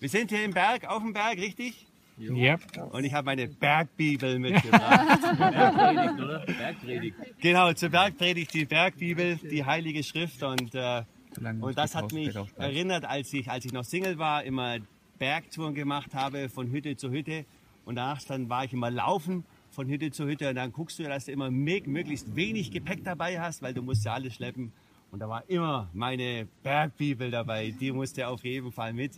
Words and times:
Wir 0.00 0.08
sind 0.08 0.30
hier 0.30 0.42
im 0.46 0.52
Berg, 0.52 0.88
auf 0.88 1.02
dem 1.02 1.12
Berg, 1.12 1.36
richtig? 1.36 1.86
Ja. 2.16 2.58
Und 2.90 3.04
ich 3.04 3.12
habe 3.12 3.26
meine 3.26 3.48
Bergbibel 3.48 4.38
mitgebracht. 4.38 5.20
Bergpredigt, 5.38 6.20
oder? 6.20 6.38
Bergpredigt. 6.46 7.16
genau, 7.38 7.72
zur 7.74 7.90
Bergpredigt, 7.90 8.54
die 8.54 8.64
Bergbibel, 8.64 9.36
die 9.36 9.62
Heilige 9.62 10.02
Schrift. 10.02 10.42
Und, 10.42 10.74
äh, 10.74 11.02
und 11.60 11.76
das 11.76 11.94
hat 11.94 12.12
mich 12.12 12.34
erinnert, 12.56 13.04
als 13.04 13.30
ich, 13.34 13.50
als 13.50 13.66
ich 13.66 13.74
noch 13.74 13.84
Single 13.84 14.18
war, 14.18 14.42
immer 14.42 14.78
Bergtouren 15.18 15.74
gemacht 15.74 16.14
habe, 16.14 16.48
von 16.48 16.70
Hütte 16.70 16.96
zu 16.96 17.10
Hütte. 17.10 17.44
Und 17.84 17.96
danach 17.96 18.22
dann 18.22 18.48
war 18.48 18.64
ich 18.64 18.72
immer 18.72 18.90
laufen 18.90 19.44
von 19.70 19.86
Hütte 19.86 20.10
zu 20.12 20.26
Hütte. 20.26 20.48
Und 20.48 20.54
dann 20.54 20.72
guckst 20.72 20.98
du, 20.98 21.02
dass 21.02 21.26
du 21.26 21.32
immer 21.32 21.50
möglichst 21.50 22.34
wenig 22.34 22.70
Gepäck 22.70 23.04
dabei 23.04 23.38
hast, 23.38 23.60
weil 23.60 23.74
du 23.74 23.82
musst 23.82 24.06
ja 24.06 24.14
alles 24.14 24.34
schleppen. 24.34 24.72
Und 25.10 25.18
da 25.18 25.28
war 25.28 25.44
immer 25.48 25.90
meine 25.92 26.48
Bergbibel 26.62 27.30
dabei. 27.30 27.74
Die 27.78 27.92
musste 27.92 28.28
auf 28.28 28.44
jeden 28.44 28.72
Fall 28.72 28.94
mit 28.94 29.12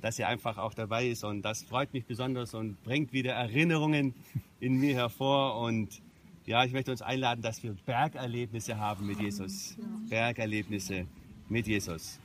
dass 0.00 0.16
sie 0.16 0.24
einfach 0.24 0.58
auch 0.58 0.74
dabei 0.74 1.08
ist. 1.08 1.24
Und 1.24 1.42
das 1.42 1.62
freut 1.62 1.92
mich 1.92 2.04
besonders 2.04 2.54
und 2.54 2.82
bringt 2.84 3.12
wieder 3.12 3.32
Erinnerungen 3.32 4.14
in 4.60 4.78
mir 4.78 4.94
hervor. 4.94 5.60
Und 5.60 6.00
ja, 6.46 6.64
ich 6.64 6.72
möchte 6.72 6.90
uns 6.90 7.02
einladen, 7.02 7.42
dass 7.42 7.62
wir 7.62 7.74
Bergerlebnisse 7.86 8.78
haben 8.78 9.06
mit 9.06 9.20
Jesus. 9.20 9.76
Bergerlebnisse 10.08 11.06
mit 11.48 11.66
Jesus. 11.66 12.20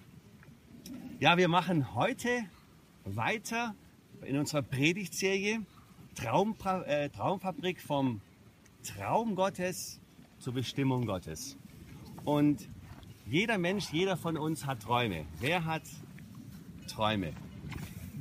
Ja, 1.19 1.38
wir 1.38 1.47
machen 1.47 1.95
heute 1.95 2.45
weiter 3.05 3.75
in 4.25 4.37
unserer 4.37 4.61
Predigtserie 4.61 5.61
Traum, 6.15 6.55
äh, 6.85 7.09
Traumfabrik 7.09 7.81
vom 7.81 8.21
Traum 8.83 9.35
Gottes 9.35 9.99
zur 10.39 10.53
Bestimmung 10.53 11.05
Gottes. 11.05 11.58
Und 12.25 12.69
jeder 13.25 13.58
Mensch, 13.58 13.91
jeder 13.91 14.17
von 14.17 14.37
uns 14.37 14.65
hat 14.65 14.81
Träume. 14.81 15.25
Wer 15.39 15.65
hat 15.65 15.83
Träume? 16.87 17.33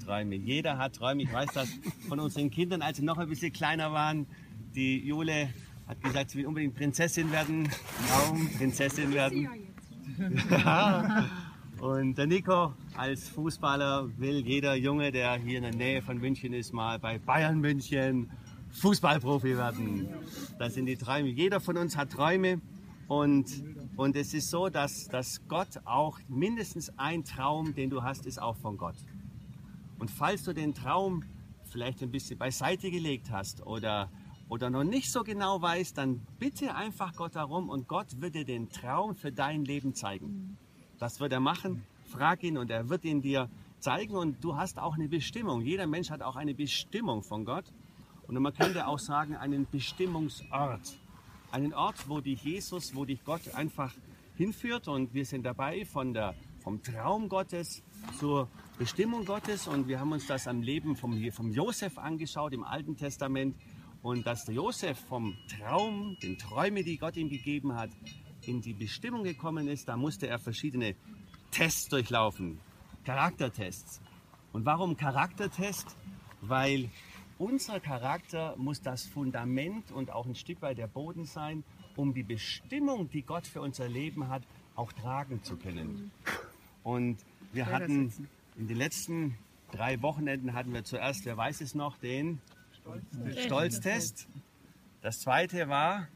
Träume. 0.04 0.36
Jeder 0.36 0.78
hat 0.78 0.96
Träume. 0.96 1.22
Ich 1.22 1.32
weiß 1.32 1.50
das 1.54 1.68
von 2.08 2.20
unseren 2.20 2.50
Kindern, 2.50 2.82
als 2.82 2.98
sie 2.98 3.04
noch 3.04 3.18
ein 3.18 3.28
bisschen 3.28 3.52
kleiner 3.52 3.92
waren. 3.92 4.26
Die 4.74 4.98
Jule 4.98 5.50
hat 5.86 6.02
gesagt, 6.02 6.30
sie 6.30 6.38
will 6.38 6.46
unbedingt 6.46 6.74
Prinzessin 6.74 7.30
werden. 7.32 7.68
Traum, 8.08 8.48
Prinzessin 8.56 9.12
werden. 9.12 9.48
Und 11.80 12.16
der 12.16 12.26
Nico 12.26 12.74
als 12.96 13.28
Fußballer 13.30 14.08
will 14.18 14.46
jeder 14.46 14.74
Junge, 14.74 15.10
der 15.10 15.34
hier 15.36 15.58
in 15.58 15.64
der 15.64 15.74
Nähe 15.74 16.02
von 16.02 16.18
München 16.18 16.52
ist, 16.52 16.72
mal 16.72 16.98
bei 16.98 17.18
Bayern 17.18 17.60
München 17.60 18.30
Fußballprofi 18.70 19.56
werden. 19.56 20.08
Das 20.58 20.74
sind 20.74 20.86
die 20.86 20.96
Träume. 20.96 21.28
Jeder 21.28 21.60
von 21.60 21.76
uns 21.76 21.96
hat 21.96 22.10
Träume. 22.10 22.60
Und, 23.08 23.64
und 23.96 24.16
es 24.16 24.32
ist 24.32 24.48
so, 24.48 24.68
dass, 24.68 25.08
dass 25.08 25.46
Gott 25.48 25.80
auch 25.84 26.18
mindestens 26.28 26.96
ein 26.98 27.24
Traum, 27.24 27.74
den 27.74 27.90
du 27.90 28.02
hast, 28.02 28.26
ist 28.26 28.40
auch 28.40 28.56
von 28.56 28.76
Gott. 28.76 28.94
Und 30.02 30.10
falls 30.10 30.42
du 30.42 30.52
den 30.52 30.74
Traum 30.74 31.22
vielleicht 31.62 32.02
ein 32.02 32.10
bisschen 32.10 32.36
beiseite 32.36 32.90
gelegt 32.90 33.30
hast 33.30 33.64
oder, 33.64 34.10
oder 34.48 34.68
noch 34.68 34.82
nicht 34.82 35.12
so 35.12 35.22
genau 35.22 35.62
weißt, 35.62 35.96
dann 35.96 36.26
bitte 36.40 36.74
einfach 36.74 37.14
Gott 37.14 37.36
darum 37.36 37.68
und 37.68 37.86
Gott 37.86 38.20
wird 38.20 38.34
dir 38.34 38.44
den 38.44 38.68
Traum 38.68 39.14
für 39.14 39.30
dein 39.30 39.64
Leben 39.64 39.94
zeigen. 39.94 40.58
Das 40.98 41.20
wird 41.20 41.32
er 41.32 41.38
machen. 41.38 41.84
Frag 42.02 42.42
ihn 42.42 42.58
und 42.58 42.68
er 42.68 42.88
wird 42.88 43.04
ihn 43.04 43.22
dir 43.22 43.48
zeigen 43.78 44.16
und 44.16 44.42
du 44.42 44.56
hast 44.56 44.80
auch 44.80 44.94
eine 44.96 45.06
Bestimmung. 45.06 45.60
Jeder 45.60 45.86
Mensch 45.86 46.10
hat 46.10 46.20
auch 46.20 46.34
eine 46.34 46.52
Bestimmung 46.52 47.22
von 47.22 47.44
Gott. 47.44 47.72
Und 48.26 48.36
man 48.40 48.52
könnte 48.52 48.88
auch 48.88 48.98
sagen, 48.98 49.36
einen 49.36 49.68
Bestimmungsort. 49.70 50.98
Einen 51.52 51.74
Ort, 51.74 52.08
wo 52.08 52.20
dich 52.20 52.42
Jesus, 52.42 52.96
wo 52.96 53.04
dich 53.04 53.22
Gott 53.22 53.54
einfach 53.54 53.94
hinführt. 54.34 54.88
Und 54.88 55.14
wir 55.14 55.24
sind 55.24 55.46
dabei 55.46 55.84
von 55.84 56.12
der, 56.12 56.34
vom 56.62 56.82
Traum 56.82 57.28
Gottes 57.28 57.82
zur 58.18 58.48
Bestimmung 58.78 59.24
Gottes 59.24 59.66
und 59.66 59.88
wir 59.88 59.98
haben 59.98 60.12
uns 60.12 60.26
das 60.26 60.46
am 60.46 60.62
Leben 60.62 60.96
vom, 60.96 61.20
vom 61.32 61.50
Josef 61.50 61.98
angeschaut 61.98 62.52
im 62.52 62.62
Alten 62.62 62.96
Testament 62.96 63.56
und 64.02 64.26
dass 64.26 64.44
der 64.44 64.54
Josef 64.54 64.98
vom 65.08 65.36
Traum, 65.48 66.16
den 66.22 66.38
Träume, 66.38 66.84
die 66.84 66.98
Gott 66.98 67.16
ihm 67.16 67.28
gegeben 67.28 67.74
hat, 67.74 67.90
in 68.46 68.60
die 68.60 68.72
Bestimmung 68.72 69.24
gekommen 69.24 69.68
ist, 69.68 69.88
da 69.88 69.96
musste 69.96 70.28
er 70.28 70.38
verschiedene 70.38 70.94
Tests 71.50 71.88
durchlaufen, 71.88 72.60
Charaktertests. 73.04 74.00
Und 74.52 74.64
warum 74.64 74.96
Charaktertest? 74.96 75.96
Weil 76.40 76.90
unser 77.38 77.80
Charakter 77.80 78.54
muss 78.56 78.82
das 78.82 79.06
Fundament 79.06 79.90
und 79.90 80.12
auch 80.12 80.26
ein 80.26 80.34
Stück 80.34 80.62
weit 80.62 80.78
der 80.78 80.86
Boden 80.86 81.24
sein, 81.24 81.64
um 81.96 82.14
die 82.14 82.22
Bestimmung, 82.22 83.10
die 83.10 83.22
Gott 83.22 83.46
für 83.46 83.60
unser 83.60 83.88
Leben 83.88 84.28
hat, 84.28 84.42
auch 84.74 84.92
tragen 84.92 85.42
zu 85.42 85.56
können. 85.56 86.10
Und 86.82 87.18
wir 87.52 87.66
hatten 87.66 88.12
in 88.56 88.68
den 88.68 88.76
letzten 88.76 89.38
drei 89.70 90.02
Wochenenden 90.02 90.54
hatten 90.54 90.72
wir 90.72 90.84
zuerst, 90.84 91.24
wer 91.24 91.36
weiß 91.36 91.60
es 91.60 91.74
noch, 91.74 91.96
den 91.98 92.40
Stolztest. 93.44 94.28
Das 95.00 95.20
zweite 95.20 95.68
war 95.68 96.08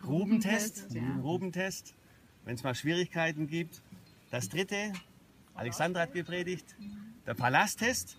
Grubentest. 0.00 0.88
Grubentest, 1.20 1.94
wenn 2.44 2.54
es 2.54 2.62
mal 2.62 2.74
Schwierigkeiten 2.74 3.46
gibt. 3.46 3.82
Das 4.30 4.48
dritte, 4.48 4.92
Alexandra 5.54 6.02
hat 6.02 6.12
gepredigt, 6.12 6.76
der 7.26 7.34
Palasttest. 7.34 8.16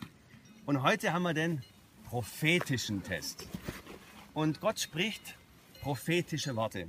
Und 0.66 0.84
heute 0.84 1.14
haben 1.14 1.24
wir 1.24 1.34
den 1.34 1.62
prophetischen 2.06 3.03
Test. 3.03 3.47
Und 4.34 4.62
Gott 4.62 4.80
spricht 4.80 5.38
prophetische 5.81 6.56
Worte. 6.56 6.88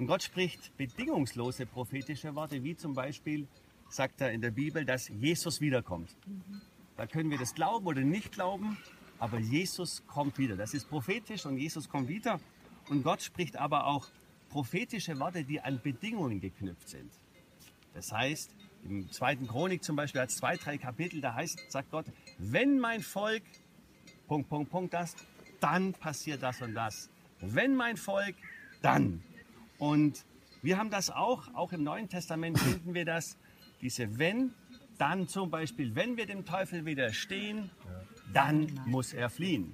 Und 0.00 0.06
Gott 0.06 0.22
spricht 0.22 0.74
bedingungslose 0.78 1.66
prophetische 1.66 2.34
Worte, 2.34 2.64
wie 2.64 2.74
zum 2.74 2.94
Beispiel 2.94 3.46
sagt 3.90 4.22
er 4.22 4.32
in 4.32 4.40
der 4.40 4.50
Bibel, 4.50 4.86
dass 4.86 5.08
Jesus 5.08 5.60
wiederkommt. 5.60 6.16
Da 6.96 7.06
können 7.06 7.30
wir 7.30 7.36
das 7.36 7.54
glauben 7.54 7.86
oder 7.86 8.00
nicht 8.00 8.32
glauben, 8.32 8.78
aber 9.18 9.38
Jesus 9.38 10.02
kommt 10.06 10.38
wieder. 10.38 10.56
Das 10.56 10.72
ist 10.72 10.88
prophetisch 10.88 11.44
und 11.44 11.58
Jesus 11.58 11.86
kommt 11.86 12.08
wieder. 12.08 12.40
Und 12.88 13.02
Gott 13.02 13.20
spricht 13.20 13.58
aber 13.58 13.88
auch 13.88 14.08
prophetische 14.48 15.18
Worte, 15.18 15.44
die 15.44 15.60
an 15.60 15.82
Bedingungen 15.82 16.40
geknüpft 16.40 16.88
sind. 16.88 17.12
Das 17.92 18.10
heißt, 18.10 18.56
im 18.84 19.12
zweiten 19.12 19.48
Chronik 19.48 19.84
zum 19.84 19.96
Beispiel 19.96 20.22
hat 20.22 20.30
es 20.30 20.36
zwei, 20.36 20.56
drei 20.56 20.78
Kapitel, 20.78 21.20
da 21.20 21.34
heißt, 21.34 21.70
sagt 21.70 21.90
Gott, 21.90 22.06
wenn 22.38 22.80
mein 22.80 23.02
Volk, 23.02 23.42
Punkt, 24.28 24.48
Punkt, 24.48 24.70
Punkt, 24.70 24.94
das, 24.94 25.14
dann 25.60 25.92
passiert 25.92 26.42
das 26.42 26.62
und 26.62 26.72
das. 26.72 27.10
Wenn 27.42 27.74
mein 27.74 27.98
Volk, 27.98 28.36
dann. 28.80 29.22
Und 29.80 30.24
wir 30.62 30.78
haben 30.78 30.90
das 30.90 31.10
auch, 31.10 31.52
auch 31.54 31.72
im 31.72 31.82
Neuen 31.82 32.08
Testament 32.08 32.58
finden 32.58 32.94
wir 32.94 33.04
das, 33.04 33.36
diese 33.80 34.18
wenn, 34.18 34.54
dann 34.98 35.26
zum 35.26 35.50
Beispiel, 35.50 35.94
wenn 35.94 36.16
wir 36.16 36.26
dem 36.26 36.44
Teufel 36.44 36.84
widerstehen, 36.84 37.70
dann 38.32 38.80
muss 38.86 39.12
er 39.12 39.30
fliehen. 39.30 39.72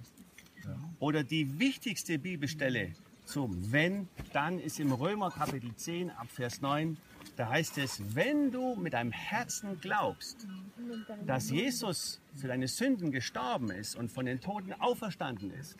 Oder 1.00 1.25
die 1.25 1.59
wichtigste 1.59 2.19
Bibelstelle 2.19 2.94
zum 3.25 3.72
wenn, 3.72 4.09
dann 4.33 4.61
ist 4.61 4.78
im 4.78 4.93
Römer 4.93 5.33
Kapitel 5.33 5.75
10 5.75 6.11
ab 6.11 6.28
Vers 6.31 6.61
9. 6.61 6.97
Da 7.34 7.49
heißt 7.49 7.77
es, 7.78 8.15
wenn 8.15 8.53
du 8.53 8.77
mit 8.77 8.93
deinem 8.93 9.11
Herzen 9.11 9.81
glaubst, 9.81 10.47
dass 11.26 11.50
Jesus 11.50 12.20
für 12.37 12.47
deine 12.47 12.69
Sünden 12.69 13.11
gestorben 13.11 13.70
ist 13.70 13.97
und 13.97 14.12
von 14.12 14.26
den 14.26 14.41
Toten 14.41 14.73
auferstanden 14.73 15.50
ist, 15.50 15.76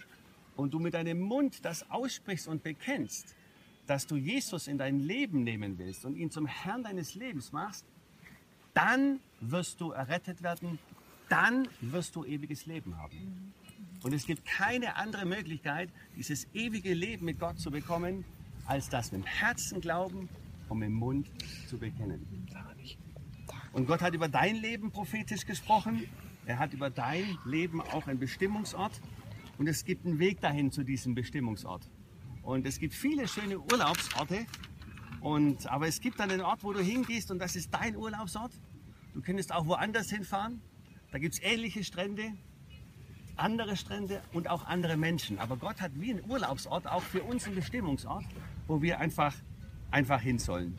und 0.57 0.73
du 0.73 0.79
mit 0.79 0.95
deinem 0.95 1.21
Mund 1.21 1.65
das 1.65 1.91
aussprichst 1.91 2.49
und 2.49 2.63
bekennst, 2.63 3.37
dass 3.87 4.07
du 4.07 4.17
Jesus 4.17 4.67
in 4.67 4.79
dein 4.79 5.01
Leben 5.01 5.45
nehmen 5.45 5.79
willst 5.79 6.05
und 6.05 6.17
ihn 6.17 6.31
zum 6.31 6.47
Herrn 6.47 6.83
deines 6.83 7.15
Lebens 7.15 7.53
machst, 7.53 7.85
dann 8.75 9.21
wirst 9.41 9.81
du 9.81 9.93
errettet 9.93 10.43
werden, 10.43 10.79
dann 11.29 11.69
wirst 11.81 12.17
du 12.17 12.25
ewiges 12.25 12.67
Leben 12.67 12.97
haben. 12.99 13.55
Und 14.03 14.13
es 14.13 14.27
gibt 14.27 14.45
keine 14.45 14.97
andere 14.97 15.25
Möglichkeit, 15.25 15.91
dieses 16.17 16.47
ewige 16.53 16.95
Leben 16.95 17.25
mit 17.25 17.41
Gott 17.41 17.59
zu 17.59 17.71
bekommen, 17.71 18.25
als 18.67 18.89
das 18.89 19.13
mit 19.13 19.23
dem 19.23 19.27
Herzen 19.27 19.81
glauben 19.81 20.29
und 20.69 20.79
mit 20.79 20.89
dem 20.89 20.95
Mund 20.95 21.31
zu 21.69 21.79
bekennen. 21.79 22.27
Und 23.73 23.87
Gott 23.87 24.01
hat 24.01 24.15
über 24.15 24.29
dein 24.29 24.57
Leben 24.57 24.91
prophetisch 24.91 25.45
gesprochen. 25.47 26.07
Er 26.47 26.59
hat 26.59 26.73
über 26.73 26.91
dein 26.91 27.39
Leben 27.45 27.81
auch 27.81 28.07
einen 28.07 28.19
Bestimmungsort. 28.19 29.01
Und 29.59 29.69
es 29.69 29.85
gibt 29.85 30.07
einen 30.07 30.19
Weg 30.19 30.41
dahin 30.41 30.71
zu 30.71 30.83
diesem 30.83 31.15
Bestimmungsort. 31.15 31.89
Und 32.47 32.65
es 32.65 32.79
gibt 32.79 32.95
viele 32.95 33.27
schöne 33.27 33.59
Urlaubsorte. 33.59 34.47
Und, 35.21 35.67
aber 35.67 35.89
es 35.89 36.01
gibt 36.01 36.21
dann 36.21 36.31
einen 36.31 36.43
Ort, 36.43 36.63
wo 36.63 36.73
du 36.73 36.81
hingehst 36.81 37.33
und 37.33 37.41
das 37.41 37.57
ist 37.57 37.75
dein 37.75 37.97
Urlaubsort. 37.97 38.53
Du 39.15 39.21
könntest 39.21 39.53
auch 39.53 39.67
woanders 39.67 40.11
hinfahren. 40.11 40.63
Da 41.11 41.19
gibt 41.19 41.35
es 41.35 41.43
ähnliche 41.43 41.83
Strände, 41.83 42.35
andere 43.35 43.77
Strände 43.77 44.23
und 44.33 44.49
auch 44.49 44.65
andere 44.65 44.97
Menschen. 44.97 45.41
Aber 45.41 45.57
Gott 45.57 45.81
hat 45.81 45.91
wie 45.97 46.13
einen 46.13 46.31
Urlaubsort 46.31 46.87
auch 46.87 47.03
für 47.03 47.25
uns 47.25 47.47
einen 47.47 47.57
Bestimmungsort, 47.57 48.25
wo 48.69 48.81
wir 48.81 49.01
einfach, 49.01 49.35
einfach 49.91 50.21
hin 50.21 50.39
sollen. 50.39 50.79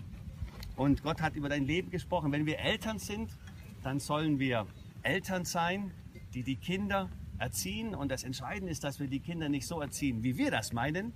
Und 0.78 1.04
Gott 1.04 1.22
hat 1.22 1.36
über 1.36 1.50
dein 1.50 1.66
Leben 1.66 1.90
gesprochen. 1.90 2.32
Wenn 2.32 2.46
wir 2.46 2.60
Eltern 2.60 2.98
sind, 2.98 3.38
dann 3.84 4.00
sollen 4.00 4.40
wir 4.40 4.68
Eltern 5.04 5.44
sein, 5.44 5.92
die 6.34 6.44
die 6.44 6.56
Kinder 6.56 7.10
erziehen. 7.40 7.94
Und 7.94 8.10
das 8.10 8.24
Entscheidende 8.24 8.72
ist, 8.72 8.86
dass 8.86 9.02
wir 9.02 9.08
die 9.08 9.20
Kinder 9.20 9.50
nicht 9.50 9.68
so 9.68 9.82
erziehen, 9.82 10.24
wie 10.24 10.38
wir 10.38 10.50
das 10.50 10.72
meinen, 10.72 11.12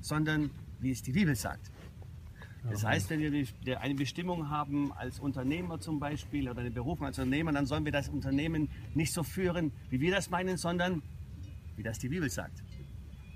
sondern 0.00 0.50
wie 0.80 0.90
es 0.90 1.02
die 1.02 1.12
Bibel 1.12 1.34
sagt. 1.34 1.70
Das 2.70 2.84
heißt, 2.84 3.10
wenn 3.10 3.20
wir 3.20 3.80
eine 3.80 3.94
Bestimmung 3.94 4.50
haben 4.50 4.92
als 4.92 5.20
Unternehmer 5.20 5.78
zum 5.78 6.00
Beispiel 6.00 6.48
oder 6.48 6.60
eine 6.60 6.70
Berufung 6.70 7.06
als 7.06 7.18
Unternehmer, 7.18 7.52
dann 7.52 7.66
sollen 7.66 7.84
wir 7.84 7.92
das 7.92 8.08
Unternehmen 8.08 8.68
nicht 8.94 9.12
so 9.12 9.22
führen, 9.22 9.72
wie 9.88 10.00
wir 10.00 10.12
das 10.12 10.30
meinen, 10.30 10.56
sondern 10.56 11.02
wie 11.76 11.82
das 11.82 11.98
die 11.98 12.08
Bibel 12.08 12.28
sagt. 12.28 12.62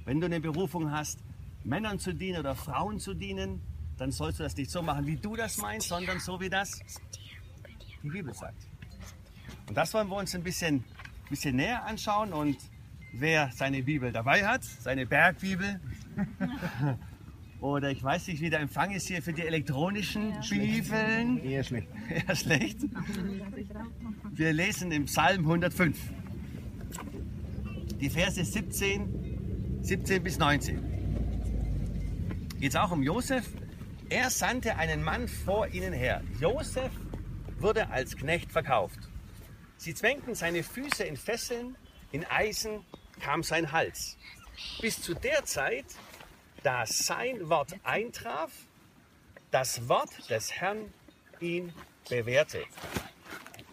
Wenn 0.04 0.20
du 0.20 0.26
eine 0.26 0.40
Berufung 0.40 0.90
hast, 0.90 1.20
Männern 1.62 1.98
zu 1.98 2.12
dienen 2.12 2.40
oder 2.40 2.56
Frauen 2.56 2.98
zu 2.98 3.14
dienen, 3.14 3.60
dann 3.98 4.10
sollst 4.10 4.40
du 4.40 4.42
das 4.42 4.56
nicht 4.56 4.70
so 4.70 4.82
machen, 4.82 5.06
wie 5.06 5.16
du 5.16 5.36
das 5.36 5.58
meinst, 5.58 5.88
sondern 5.88 6.18
so, 6.18 6.40
wie 6.40 6.48
das 6.48 6.80
die 8.02 8.08
Bibel 8.08 8.34
sagt. 8.34 8.66
Und 9.68 9.76
das 9.76 9.92
wollen 9.94 10.08
wir 10.08 10.16
uns 10.16 10.34
ein 10.34 10.42
bisschen, 10.42 10.84
bisschen 11.28 11.56
näher 11.56 11.84
anschauen. 11.84 12.32
Und 12.32 12.56
wer 13.12 13.52
seine 13.52 13.82
Bibel 13.82 14.10
dabei 14.10 14.46
hat, 14.46 14.64
seine 14.64 15.06
Bergbibel, 15.06 15.80
oder 17.60 17.90
ich 17.90 18.02
weiß 18.02 18.28
nicht, 18.28 18.40
wie 18.40 18.50
der 18.50 18.60
Empfang 18.60 18.90
ist 18.92 19.06
hier 19.08 19.22
für 19.22 19.32
die 19.32 19.42
elektronischen 19.42 20.32
Bibeln. 20.48 21.38
Eher 21.42 21.64
schlecht. 21.64 21.88
Eher 22.28 22.36
schlecht. 22.36 22.78
Wir 24.30 24.52
lesen 24.52 24.92
im 24.92 25.04
Psalm 25.06 25.40
105. 25.40 25.98
Die 28.00 28.10
Verse 28.10 28.42
17, 28.42 29.82
17 29.82 30.22
bis 30.22 30.38
19. 30.38 30.90
Geht 32.60 32.70
es 32.70 32.76
auch 32.76 32.90
um 32.90 33.02
Josef. 33.02 33.48
Er 34.08 34.30
sandte 34.30 34.76
einen 34.76 35.02
Mann 35.02 35.28
vor 35.28 35.68
ihnen 35.68 35.92
her. 35.92 36.22
Josef 36.40 36.90
wurde 37.58 37.90
als 37.90 38.16
Knecht 38.16 38.50
verkauft. 38.50 38.98
Sie 39.76 39.94
zwängten 39.94 40.34
seine 40.34 40.62
Füße 40.62 41.04
in 41.04 41.16
Fesseln, 41.16 41.76
in 42.12 42.24
Eisen 42.26 42.84
kam 43.20 43.42
sein 43.42 43.72
Hals. 43.72 44.18
Bis 44.80 45.00
zu 45.02 45.14
der 45.14 45.44
Zeit, 45.44 45.86
da 46.62 46.86
sein 46.86 47.48
Wort 47.48 47.74
eintraf, 47.82 48.50
das 49.50 49.88
Wort 49.88 50.30
des 50.30 50.52
Herrn 50.52 50.92
ihn 51.40 51.72
bewährte. 52.08 52.64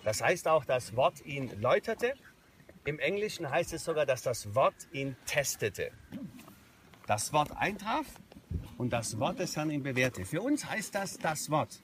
Das 0.04 0.22
heißt 0.22 0.48
auch, 0.48 0.66
das 0.66 0.96
Wort 0.96 1.26
ihn 1.26 1.52
läuterte. 1.62 2.14
Im 2.86 3.00
Englischen 3.00 3.50
heißt 3.50 3.74
es 3.74 3.84
sogar, 3.84 4.06
dass 4.06 4.22
das 4.22 4.56
Wort 4.56 4.76
ihn 4.92 5.16
testete. 5.26 5.92
Das 7.06 7.34
Wort 7.34 7.52
eintraf 7.58 8.06
und 8.78 8.92
das 8.92 9.20
Wort 9.20 9.40
des 9.40 9.56
Herrn 9.56 9.70
ihn 9.70 9.84
bewährte. 9.84 10.26
Für 10.26 10.42
uns 10.42 10.66
heißt 10.66 10.96
das 10.96 11.18
das 11.18 11.50
Wort. 11.50 11.82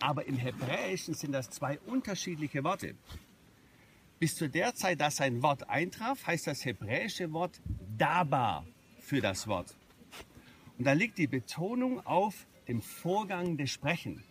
Aber 0.00 0.26
im 0.26 0.36
Hebräischen 0.36 1.14
sind 1.14 1.32
das 1.32 1.50
zwei 1.50 1.78
unterschiedliche 1.80 2.64
Worte. 2.64 2.94
Bis 4.18 4.34
zu 4.36 4.48
der 4.48 4.74
Zeit, 4.74 5.00
dass 5.00 5.16
sein 5.16 5.42
Wort 5.42 5.68
eintraf, 5.70 6.26
heißt 6.26 6.46
das 6.46 6.64
hebräische 6.64 7.32
Wort 7.32 7.60
Daba 8.00 8.64
für 8.98 9.20
das 9.20 9.46
Wort. 9.46 9.76
Und 10.78 10.86
da 10.86 10.92
liegt 10.92 11.18
die 11.18 11.26
Betonung 11.26 12.04
auf 12.06 12.46
dem 12.66 12.80
Vorgang 12.80 13.58
des 13.58 13.70
Sprechen. 13.70 14.24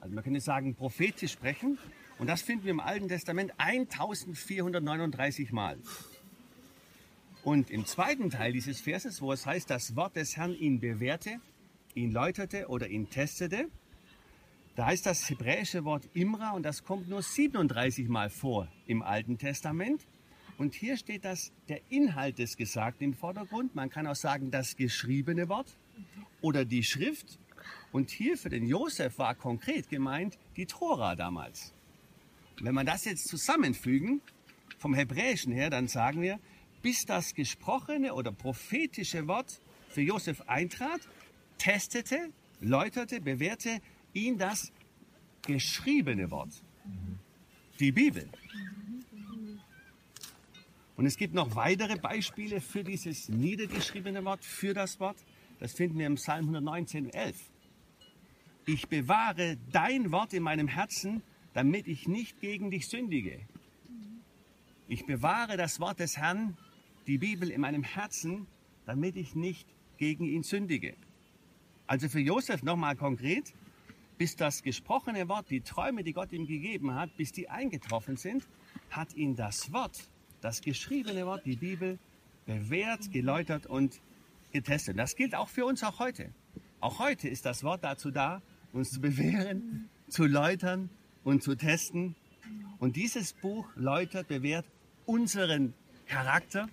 Also 0.00 0.14
man 0.14 0.22
könnte 0.22 0.40
sagen, 0.40 0.74
prophetisch 0.74 1.32
sprechen. 1.32 1.78
Und 2.18 2.26
das 2.26 2.42
finden 2.42 2.64
wir 2.64 2.72
im 2.72 2.80
Alten 2.80 3.08
Testament 3.08 3.52
1439 3.56 5.52
Mal. 5.52 5.78
Und 7.42 7.70
im 7.70 7.86
zweiten 7.86 8.28
Teil 8.28 8.52
dieses 8.52 8.82
Verses, 8.82 9.22
wo 9.22 9.32
es 9.32 9.46
heißt, 9.46 9.70
das 9.70 9.96
Wort 9.96 10.16
des 10.16 10.36
Herrn 10.36 10.54
ihn 10.54 10.80
bewährte, 10.80 11.40
ihn 11.94 12.12
läuterte 12.12 12.68
oder 12.68 12.88
ihn 12.88 13.08
testete, 13.08 13.68
da 14.76 14.86
heißt 14.86 15.06
das 15.06 15.30
hebräische 15.30 15.84
Wort 15.84 16.08
Imra 16.12 16.50
und 16.50 16.64
das 16.64 16.84
kommt 16.84 17.08
nur 17.08 17.22
37 17.22 18.08
Mal 18.08 18.28
vor 18.28 18.68
im 18.86 19.02
Alten 19.02 19.38
Testament. 19.38 20.04
Und 20.56 20.74
hier 20.74 20.96
steht 20.96 21.24
das, 21.24 21.52
der 21.68 21.80
Inhalt 21.90 22.38
des 22.38 22.56
Gesagten 22.56 23.04
im 23.04 23.14
Vordergrund. 23.14 23.74
Man 23.74 23.90
kann 23.90 24.06
auch 24.06 24.16
sagen, 24.16 24.50
das 24.50 24.76
geschriebene 24.76 25.48
Wort 25.48 25.76
oder 26.40 26.64
die 26.64 26.84
Schrift. 26.84 27.38
Und 27.92 28.10
hier 28.10 28.36
für 28.36 28.50
den 28.50 28.66
Josef 28.66 29.18
war 29.18 29.34
konkret 29.34 29.88
gemeint 29.88 30.38
die 30.56 30.66
Tora 30.66 31.16
damals. 31.16 31.72
Wenn 32.60 32.74
man 32.74 32.86
das 32.86 33.04
jetzt 33.04 33.28
zusammenfügen, 33.28 34.20
vom 34.78 34.94
Hebräischen 34.94 35.52
her, 35.52 35.70
dann 35.70 35.88
sagen 35.88 36.20
wir, 36.20 36.38
bis 36.82 37.06
das 37.06 37.34
gesprochene 37.34 38.12
oder 38.12 38.32
prophetische 38.32 39.26
Wort 39.26 39.60
für 39.88 40.02
Josef 40.02 40.42
eintrat, 40.46 41.00
testete, 41.56 42.30
läuterte, 42.60 43.20
bewährte 43.20 43.80
ihn 44.12 44.36
das 44.36 44.72
geschriebene 45.46 46.30
Wort, 46.30 46.62
die 47.80 47.92
Bibel. 47.92 48.28
Und 50.96 51.06
es 51.06 51.16
gibt 51.16 51.34
noch 51.34 51.56
weitere 51.56 51.96
Beispiele 51.96 52.60
für 52.60 52.84
dieses 52.84 53.28
niedergeschriebene 53.28 54.24
Wort, 54.24 54.44
für 54.44 54.74
das 54.74 55.00
Wort. 55.00 55.16
Das 55.58 55.72
finden 55.72 55.98
wir 55.98 56.06
im 56.06 56.14
Psalm 56.14 56.44
119, 56.44 57.10
11. 57.10 57.36
Ich 58.66 58.88
bewahre 58.88 59.58
dein 59.72 60.12
Wort 60.12 60.32
in 60.32 60.42
meinem 60.42 60.68
Herzen, 60.68 61.22
damit 61.52 61.88
ich 61.88 62.08
nicht 62.08 62.40
gegen 62.40 62.70
dich 62.70 62.88
sündige. 62.88 63.40
Ich 64.88 65.04
bewahre 65.06 65.56
das 65.56 65.80
Wort 65.80 65.98
des 65.98 66.16
Herrn, 66.16 66.56
die 67.06 67.18
Bibel 67.18 67.50
in 67.50 67.60
meinem 67.60 67.82
Herzen, 67.82 68.46
damit 68.86 69.16
ich 69.16 69.34
nicht 69.34 69.68
gegen 69.98 70.26
ihn 70.26 70.42
sündige. 70.42 70.94
Also 71.86 72.08
für 72.08 72.20
Josef 72.20 72.62
nochmal 72.62 72.96
konkret, 72.96 73.52
bis 74.16 74.36
das 74.36 74.62
gesprochene 74.62 75.28
Wort, 75.28 75.50
die 75.50 75.60
Träume, 75.60 76.04
die 76.04 76.12
Gott 76.12 76.32
ihm 76.32 76.46
gegeben 76.46 76.94
hat, 76.94 77.16
bis 77.16 77.32
die 77.32 77.48
eingetroffen 77.48 78.16
sind, 78.16 78.46
hat 78.90 79.14
ihn 79.14 79.36
das 79.36 79.72
Wort, 79.72 80.08
das 80.44 80.60
geschriebene 80.60 81.24
Wort, 81.24 81.46
die 81.46 81.56
Bibel, 81.56 81.98
bewährt, 82.44 83.10
geläutert 83.10 83.66
und 83.66 83.98
getestet. 84.52 84.98
Das 84.98 85.16
gilt 85.16 85.34
auch 85.34 85.48
für 85.48 85.64
uns 85.64 85.82
auch 85.82 85.98
heute. 85.98 86.34
Auch 86.80 86.98
heute 86.98 87.28
ist 87.28 87.46
das 87.46 87.64
Wort 87.64 87.82
dazu 87.82 88.10
da, 88.10 88.42
uns 88.74 88.90
zu 88.90 89.00
bewähren, 89.00 89.88
zu 90.08 90.26
läutern 90.26 90.90
und 91.24 91.42
zu 91.42 91.54
testen. 91.54 92.14
Und 92.78 92.96
dieses 92.96 93.32
Buch 93.32 93.66
läutert, 93.74 94.28
bewährt 94.28 94.66
unseren 95.06 95.72
Charakter. 96.04 96.68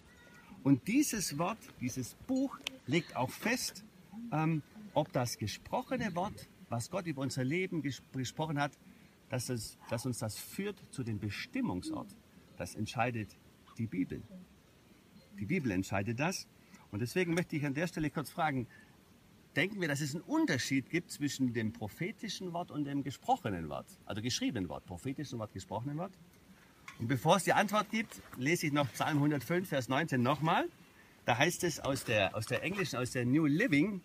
Und 0.64 0.90
dieses 0.90 1.38
Wort, 1.38 1.60
dieses 1.80 2.16
Buch 2.28 2.60
legt 2.88 3.16
auch 3.16 3.30
fest, 3.30 3.86
ähm, 4.34 4.64
ob 4.94 5.14
das 5.14 5.38
gesprochene 5.38 6.14
Wort 6.14 6.50
was 6.68 6.90
Gott 6.90 7.06
über 7.06 7.22
unser 7.22 7.46
Leben 7.46 7.82
gesprochen 7.82 8.60
hat, 8.60 8.72
dass, 9.30 9.48
es, 9.48 9.78
dass 9.90 10.06
uns 10.06 10.20
das 10.20 10.38
führt 10.38 10.78
zu 10.92 11.04
dem 11.04 11.20
Bestimmungsort. 11.20 12.08
Das 12.58 12.76
entscheidet 12.76 13.30
die 13.78 13.88
Bibel. 13.88 14.22
Die 15.40 15.46
Bibel 15.46 15.72
entscheidet 15.72 16.20
das. 16.20 16.48
Und 16.92 17.00
deswegen 17.00 17.34
möchte 17.34 17.56
ich 17.56 17.66
an 17.66 17.74
der 17.74 17.88
Stelle 17.88 18.10
kurz 18.10 18.30
fragen, 18.30 18.68
denken 19.56 19.82
wir, 19.82 19.88
dass 19.88 20.02
es 20.02 20.14
einen 20.14 20.24
Unterschied 20.24 20.90
gibt 20.90 21.12
zwischen 21.12 21.54
dem 21.54 21.74
prophetischen 21.74 22.54
Wort 22.54 22.72
und 22.72 22.86
dem 22.86 23.04
gesprochenen 23.04 23.70
Wort, 23.70 23.88
also 24.06 24.22
geschriebenen 24.22 24.70
Wort, 24.70 24.86
prophetischen 24.86 25.40
Wort, 25.40 25.54
gesprochenen 25.54 25.98
Wort? 25.98 26.14
Und 27.00 27.08
bevor 27.08 27.38
es 27.38 27.44
die 27.44 27.54
Antwort 27.54 27.90
gibt, 27.90 28.22
lese 28.38 28.68
ich 28.68 28.74
noch 28.74 28.92
Psalm 28.92 29.18
105, 29.18 29.68
Vers 29.68 29.90
19 29.90 30.22
nochmal. 30.22 30.68
Da 31.26 31.38
heißt 31.38 31.64
es 31.64 31.80
aus 31.80 32.04
der, 32.04 32.36
aus 32.36 32.46
der 32.46 32.64
englischen, 32.64 32.98
aus 32.98 33.12
der 33.12 33.26
New 33.26 33.46
Living 33.46 34.02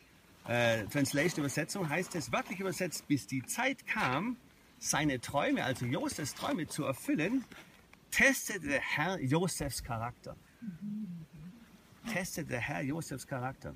äh, 0.49 0.85
Translation 0.85 1.41
Übersetzung 1.41 1.89
heißt 1.89 2.15
es 2.15 2.31
wörtlich 2.31 2.61
übersetzt, 2.61 3.09
bis 3.09 3.27
die 3.27 3.43
Zeit 3.45 3.87
kam, 3.87 4.37
seine 4.79 5.21
Träume, 5.21 5.65
also 5.65 5.87
Josefs 5.87 6.35
Träume 6.35 6.69
zu 6.69 6.85
erfüllen, 6.85 7.45
testete 8.17 8.67
der 8.67 8.81
Herr 8.81 9.21
Josefs 9.21 9.85
Charakter. 9.85 10.37
Testete 12.11 12.49
der 12.49 12.61
Herr 12.61 12.81
Josefs 12.81 13.27
Charakter. 13.27 13.75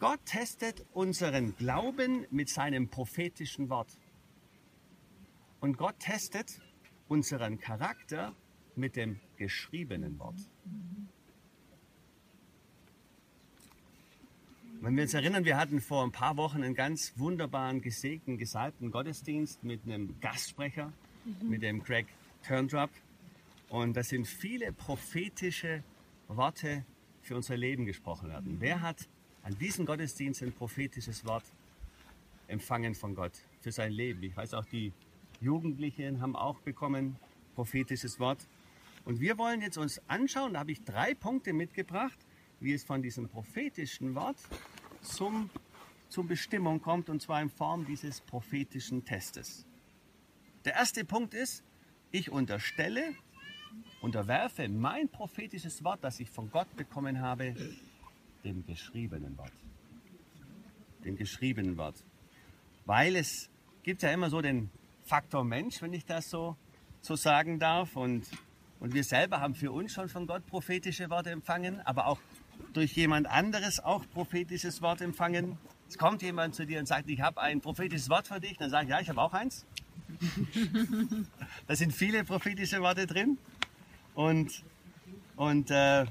Gott 0.00 0.18
testet 0.24 0.84
unseren 0.92 1.54
Glauben 1.56 2.26
mit 2.32 2.48
seinem 2.48 2.88
prophetischen 2.88 3.68
Wort. 3.68 3.96
Und 5.60 5.76
Gott 5.76 6.00
testet 6.00 6.60
unseren 7.06 7.60
Charakter 7.60 8.34
mit 8.74 8.96
dem 8.96 9.20
geschriebenen 9.36 10.18
Wort. 10.18 10.40
Wenn 14.80 14.96
wir 14.96 15.02
uns 15.04 15.14
erinnern, 15.14 15.44
wir 15.44 15.58
hatten 15.58 15.80
vor 15.80 16.02
ein 16.02 16.10
paar 16.10 16.36
Wochen 16.36 16.64
einen 16.64 16.74
ganz 16.74 17.12
wunderbaren, 17.16 17.82
gesegneten, 17.82 18.36
gesalbten 18.36 18.90
Gottesdienst 18.90 19.62
mit 19.62 19.84
einem 19.84 20.18
Gastsprecher, 20.20 20.92
mhm. 21.24 21.48
mit 21.48 21.62
dem 21.62 21.84
Craig 21.84 22.06
Turndrop. 22.46 22.90
Und 23.68 23.96
das 23.96 24.08
sind 24.08 24.26
viele 24.26 24.72
prophetische 24.72 25.82
Worte 26.28 26.84
für 27.22 27.36
unser 27.36 27.56
Leben 27.56 27.84
gesprochen 27.86 28.28
werden. 28.28 28.56
Wer 28.60 28.82
hat 28.82 29.08
an 29.42 29.56
diesem 29.58 29.86
Gottesdienst 29.86 30.42
ein 30.42 30.52
prophetisches 30.52 31.24
Wort 31.24 31.44
empfangen 32.48 32.94
von 32.94 33.14
Gott 33.14 33.32
für 33.60 33.72
sein 33.72 33.92
Leben? 33.92 34.22
Ich 34.22 34.36
weiß 34.36 34.54
auch, 34.54 34.64
die 34.64 34.92
Jugendliche 35.40 36.20
haben 36.20 36.36
auch 36.36 36.60
bekommen 36.60 37.16
prophetisches 37.54 38.18
Wort. 38.18 38.46
Und 39.04 39.20
wir 39.20 39.38
wollen 39.38 39.60
jetzt 39.60 39.78
uns 39.78 40.00
anschauen, 40.08 40.54
da 40.54 40.60
habe 40.60 40.72
ich 40.72 40.82
drei 40.84 41.14
Punkte 41.14 41.52
mitgebracht, 41.52 42.18
wie 42.60 42.72
es 42.74 42.84
von 42.84 43.02
diesem 43.02 43.28
prophetischen 43.28 44.14
Wort 44.14 44.36
zum, 45.00 45.48
zur 46.08 46.26
Bestimmung 46.26 46.80
kommt, 46.80 47.08
und 47.08 47.22
zwar 47.22 47.40
in 47.40 47.48
Form 47.48 47.86
dieses 47.86 48.20
prophetischen 48.20 49.04
Testes. 49.04 49.66
Der 50.64 50.74
erste 50.74 51.04
Punkt 51.04 51.32
ist, 51.32 51.64
ich 52.10 52.30
unterstelle, 52.30 53.14
unterwerfe 54.00 54.68
mein 54.68 55.08
prophetisches 55.08 55.84
Wort, 55.84 56.02
das 56.02 56.20
ich 56.20 56.30
von 56.30 56.50
Gott 56.50 56.74
bekommen 56.76 57.20
habe, 57.20 57.54
dem 58.44 58.64
geschriebenen 58.66 59.36
Wort. 59.38 59.52
Dem 61.04 61.16
geschriebenen 61.16 61.76
Wort. 61.76 62.02
Weil 62.86 63.16
es 63.16 63.50
gibt 63.82 64.02
ja 64.02 64.10
immer 64.10 64.30
so 64.30 64.40
den 64.40 64.70
Faktor 65.04 65.44
Mensch, 65.44 65.82
wenn 65.82 65.92
ich 65.92 66.04
das 66.04 66.30
so, 66.30 66.56
so 67.00 67.16
sagen 67.16 67.58
darf. 67.58 67.96
Und, 67.96 68.26
und 68.80 68.94
wir 68.94 69.04
selber 69.04 69.40
haben 69.40 69.54
für 69.54 69.72
uns 69.72 69.92
schon 69.92 70.08
von 70.08 70.26
Gott 70.26 70.46
prophetische 70.46 71.10
Worte 71.10 71.30
empfangen, 71.30 71.80
aber 71.82 72.06
auch 72.06 72.20
durch 72.72 72.92
jemand 72.92 73.26
anderes 73.26 73.80
auch 73.80 74.04
prophetisches 74.12 74.82
Wort 74.82 75.00
empfangen. 75.00 75.58
Es 75.88 75.98
kommt 75.98 76.22
jemand 76.22 76.54
zu 76.54 76.66
dir 76.66 76.78
und 76.78 76.86
sagt, 76.86 77.08
ich 77.08 77.20
habe 77.20 77.40
ein 77.40 77.60
prophetisches 77.60 78.08
Wort 78.08 78.28
für 78.28 78.40
dich. 78.40 78.56
Dann 78.58 78.70
sage 78.70 78.84
ich, 78.84 78.90
ja, 78.90 79.00
ich 79.00 79.08
habe 79.08 79.20
auch 79.20 79.32
eins. 79.32 79.66
da 81.66 81.76
sind 81.76 81.92
viele 81.92 82.24
prophetische 82.24 82.80
Worte 82.80 83.06
drin. 83.06 83.38
Und, 84.14 84.64
und, 85.36 85.70
äh, 85.70 86.06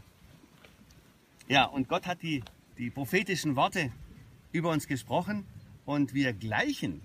ja, 1.47 1.65
und 1.65 1.87
Gott 1.87 2.07
hat 2.07 2.21
die, 2.21 2.43
die 2.77 2.89
prophetischen 2.89 3.55
Worte 3.55 3.91
über 4.51 4.71
uns 4.71 4.87
gesprochen 4.87 5.45
und 5.85 6.13
wir 6.13 6.33
gleichen 6.33 7.01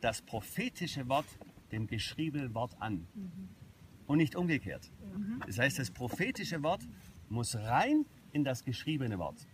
das 0.00 0.22
prophetische 0.22 1.08
Wort 1.08 1.26
dem 1.72 1.86
geschriebenen 1.86 2.54
Wort 2.54 2.76
an 2.80 3.06
und 4.06 4.18
nicht 4.18 4.34
umgekehrt. 4.34 4.90
Das 5.46 5.58
heißt, 5.58 5.78
das 5.78 5.90
prophetische 5.90 6.62
Wort 6.62 6.82
muss 7.28 7.54
rein 7.54 8.06
in 8.32 8.44
das 8.44 8.64
geschriebene 8.64 9.18
Wort. 9.18 9.46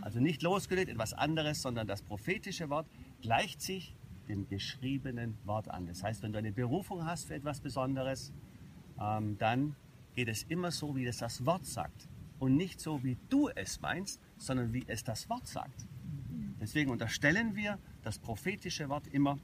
Also 0.00 0.20
nicht 0.20 0.42
losgelöst 0.42 0.88
etwas 0.88 1.14
anderes, 1.14 1.62
sondern 1.62 1.86
das 1.86 2.02
prophetische 2.02 2.68
Wort 2.68 2.86
gleicht 3.22 3.60
sich 3.60 3.94
dem 4.28 4.48
geschriebenen 4.48 5.36
Wort 5.44 5.68
an. 5.68 5.86
Das 5.86 6.02
heißt, 6.02 6.22
wenn 6.22 6.32
du 6.32 6.38
eine 6.38 6.52
Berufung 6.52 7.04
hast 7.04 7.26
für 7.26 7.34
etwas 7.34 7.60
Besonderes, 7.60 8.32
ähm, 9.00 9.36
dann 9.38 9.76
geht 10.14 10.28
es 10.28 10.44
immer 10.44 10.70
so, 10.70 10.96
wie 10.96 11.06
es 11.06 11.18
das 11.18 11.44
Wort 11.46 11.66
sagt. 11.66 12.08
Und 12.38 12.56
nicht 12.56 12.80
so, 12.80 13.02
wie 13.02 13.16
du 13.28 13.48
es 13.48 13.80
meinst, 13.80 14.20
sondern 14.36 14.72
wie 14.72 14.84
es 14.86 15.04
das 15.04 15.28
Wort 15.28 15.46
sagt. 15.46 15.86
Deswegen 16.60 16.90
unterstellen 16.90 17.54
wir 17.54 17.78
das 18.02 18.18
prophetische 18.18 18.88
Wort 18.88 19.06
immer 19.08 19.38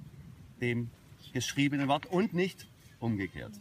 dem 0.60 0.90
geschriebenen 1.32 1.88
Wort 1.88 2.06
und 2.06 2.34
nicht 2.34 2.66
umgekehrt. 2.98 3.52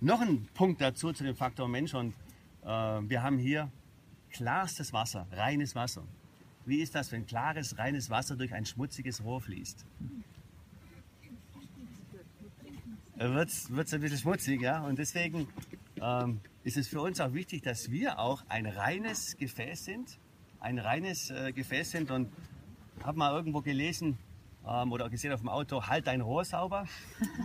Noch 0.00 0.20
ein 0.20 0.48
Punkt 0.54 0.80
dazu 0.80 1.12
zu 1.12 1.24
dem 1.24 1.36
Faktor 1.36 1.68
Mensch 1.68 1.94
und 1.94 2.14
äh, 2.62 2.66
wir 2.66 3.22
haben 3.22 3.38
hier 3.38 3.70
klarstes 4.30 4.92
Wasser, 4.92 5.26
reines 5.32 5.74
Wasser. 5.74 6.04
Wie 6.68 6.82
ist 6.82 6.94
das, 6.94 7.10
wenn 7.12 7.24
klares, 7.24 7.78
reines 7.78 8.10
Wasser 8.10 8.36
durch 8.36 8.52
ein 8.52 8.66
schmutziges 8.66 9.24
Rohr 9.24 9.40
fließt? 9.40 9.86
Wird 13.16 13.48
es 13.48 13.94
ein 13.94 14.00
bisschen 14.02 14.18
schmutzig, 14.18 14.60
ja? 14.60 14.82
Und 14.82 14.98
deswegen 14.98 15.48
ähm, 16.00 16.40
ist 16.64 16.76
es 16.76 16.86
für 16.86 17.00
uns 17.00 17.20
auch 17.20 17.32
wichtig, 17.32 17.62
dass 17.62 17.90
wir 17.90 18.18
auch 18.18 18.44
ein 18.50 18.66
reines 18.66 19.38
Gefäß 19.38 19.86
sind. 19.86 20.18
Ein 20.60 20.78
reines 20.78 21.30
äh, 21.30 21.52
Gefäß 21.52 21.90
sind 21.90 22.10
und 22.10 22.30
habe 23.02 23.16
mal 23.16 23.32
irgendwo 23.32 23.62
gelesen, 23.62 24.18
ähm, 24.68 24.92
oder 24.92 25.08
gesehen 25.08 25.32
auf 25.32 25.40
dem 25.40 25.48
Auto, 25.48 25.86
halt 25.86 26.06
dein 26.06 26.20
Rohr 26.20 26.44
sauber. 26.44 26.86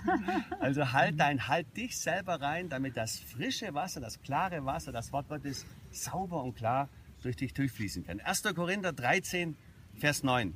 also 0.60 0.92
halt 0.92 1.18
dein, 1.18 1.48
halt 1.48 1.77
dich 1.77 1.98
selber 1.98 2.42
rein, 2.42 2.68
damit 2.68 2.98
das 2.98 3.20
frische 3.20 3.74
Wasser, 3.74 4.01
das 4.01 4.22
klare 4.22 4.65
Wasser, 4.65 4.92
das 4.92 5.13
Wort 5.13 5.30
Gottes 5.30 5.65
sauber 5.92 6.44
und 6.44 6.58
klar 6.58 6.89
durch 7.24 7.36
dich 7.36 7.53
durchfließen 7.53 8.06
kann. 8.06 8.20
1. 8.20 8.44
Korinther 8.56 8.94
13, 8.94 9.56
Vers 9.96 10.24
9. 10.24 10.53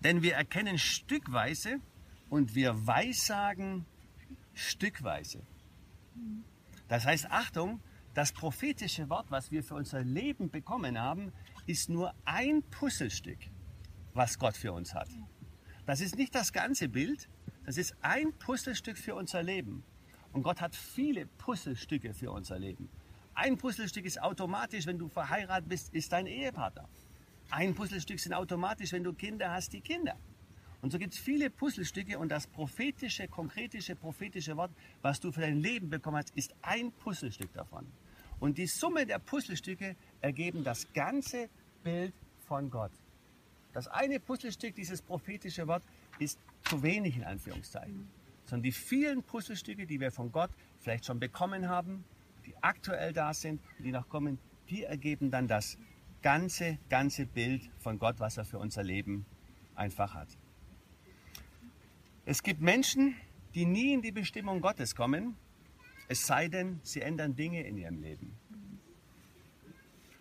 Denn 0.00 0.22
wir 0.22 0.34
erkennen 0.34 0.78
stückweise 0.78 1.80
und 2.30 2.54
wir 2.54 2.86
weissagen 2.86 3.86
stückweise. 4.54 5.42
Das 6.88 7.06
heißt, 7.06 7.30
Achtung, 7.30 7.80
das 8.14 8.32
prophetische 8.32 9.08
Wort, 9.08 9.30
was 9.30 9.50
wir 9.50 9.64
für 9.64 9.74
unser 9.74 10.02
Leben 10.02 10.50
bekommen 10.50 11.00
haben, 11.00 11.32
ist 11.66 11.88
nur 11.88 12.14
ein 12.24 12.62
Puzzlestück, 12.62 13.38
was 14.12 14.38
Gott 14.38 14.56
für 14.56 14.72
uns 14.72 14.94
hat. 14.94 15.08
Das 15.86 16.00
ist 16.00 16.16
nicht 16.16 16.34
das 16.34 16.52
ganze 16.52 16.88
Bild, 16.88 17.28
das 17.66 17.76
ist 17.76 17.96
ein 18.00 18.32
Puzzlestück 18.38 18.98
für 18.98 19.14
unser 19.14 19.42
Leben. 19.42 19.82
Und 20.32 20.42
Gott 20.42 20.60
hat 20.60 20.74
viele 20.74 21.26
Puzzlestücke 21.26 22.14
für 22.14 22.30
unser 22.30 22.58
Leben. 22.58 22.88
Ein 23.34 23.58
Puzzlestück 23.58 24.04
ist 24.04 24.22
automatisch, 24.22 24.86
wenn 24.86 24.98
du 24.98 25.08
verheiratet 25.08 25.68
bist, 25.68 25.92
ist 25.92 26.12
dein 26.12 26.26
Ehepartner. 26.26 26.88
Ein 27.50 27.74
Puzzlestück 27.74 28.20
sind 28.20 28.32
automatisch, 28.32 28.92
wenn 28.92 29.02
du 29.02 29.12
Kinder 29.12 29.50
hast, 29.50 29.72
die 29.72 29.80
Kinder. 29.80 30.16
Und 30.82 30.90
so 30.90 30.98
gibt 30.98 31.14
es 31.14 31.18
viele 31.18 31.50
Puzzlestücke 31.50 32.18
und 32.18 32.28
das 32.28 32.46
prophetische, 32.46 33.26
konkretische, 33.26 33.96
prophetische 33.96 34.56
Wort, 34.56 34.70
was 35.02 35.18
du 35.18 35.32
für 35.32 35.40
dein 35.40 35.58
Leben 35.58 35.90
bekommen 35.90 36.18
hast, 36.18 36.30
ist 36.36 36.54
ein 36.62 36.92
Puzzlestück 36.92 37.52
davon. 37.54 37.86
Und 38.38 38.58
die 38.58 38.66
Summe 38.66 39.06
der 39.06 39.18
Puzzlestücke 39.18 39.96
ergeben 40.20 40.62
das 40.62 40.92
ganze 40.92 41.48
Bild 41.82 42.12
von 42.46 42.70
Gott. 42.70 42.92
Das 43.72 43.88
eine 43.88 44.20
Puzzlestück, 44.20 44.74
dieses 44.74 45.02
prophetische 45.02 45.66
Wort, 45.66 45.82
ist 46.18 46.38
zu 46.62 46.82
wenig 46.82 47.16
in 47.16 47.24
Anführungszeichen. 47.24 48.08
Sondern 48.44 48.62
die 48.62 48.72
vielen 48.72 49.22
Puzzlestücke, 49.22 49.86
die 49.86 49.98
wir 49.98 50.12
von 50.12 50.30
Gott 50.30 50.50
vielleicht 50.80 51.06
schon 51.06 51.18
bekommen 51.18 51.68
haben, 51.68 52.04
die 52.46 52.54
aktuell 52.62 53.12
da 53.12 53.34
sind, 53.34 53.60
die 53.78 53.92
noch 53.92 54.08
kommen, 54.08 54.38
die 54.70 54.84
ergeben 54.84 55.30
dann 55.30 55.48
das 55.48 55.78
ganze, 56.22 56.78
ganze 56.88 57.26
Bild 57.26 57.70
von 57.78 57.98
Gott, 57.98 58.18
was 58.18 58.36
er 58.36 58.44
für 58.44 58.58
unser 58.58 58.82
Leben 58.82 59.26
einfach 59.74 60.14
hat. 60.14 60.28
Es 62.24 62.42
gibt 62.42 62.60
Menschen, 62.60 63.14
die 63.54 63.66
nie 63.66 63.92
in 63.92 64.02
die 64.02 64.12
Bestimmung 64.12 64.60
Gottes 64.60 64.94
kommen, 64.94 65.36
es 66.08 66.26
sei 66.26 66.48
denn, 66.48 66.80
sie 66.82 67.00
ändern 67.00 67.34
Dinge 67.34 67.62
in 67.66 67.76
ihrem 67.76 68.00
Leben. 68.00 68.36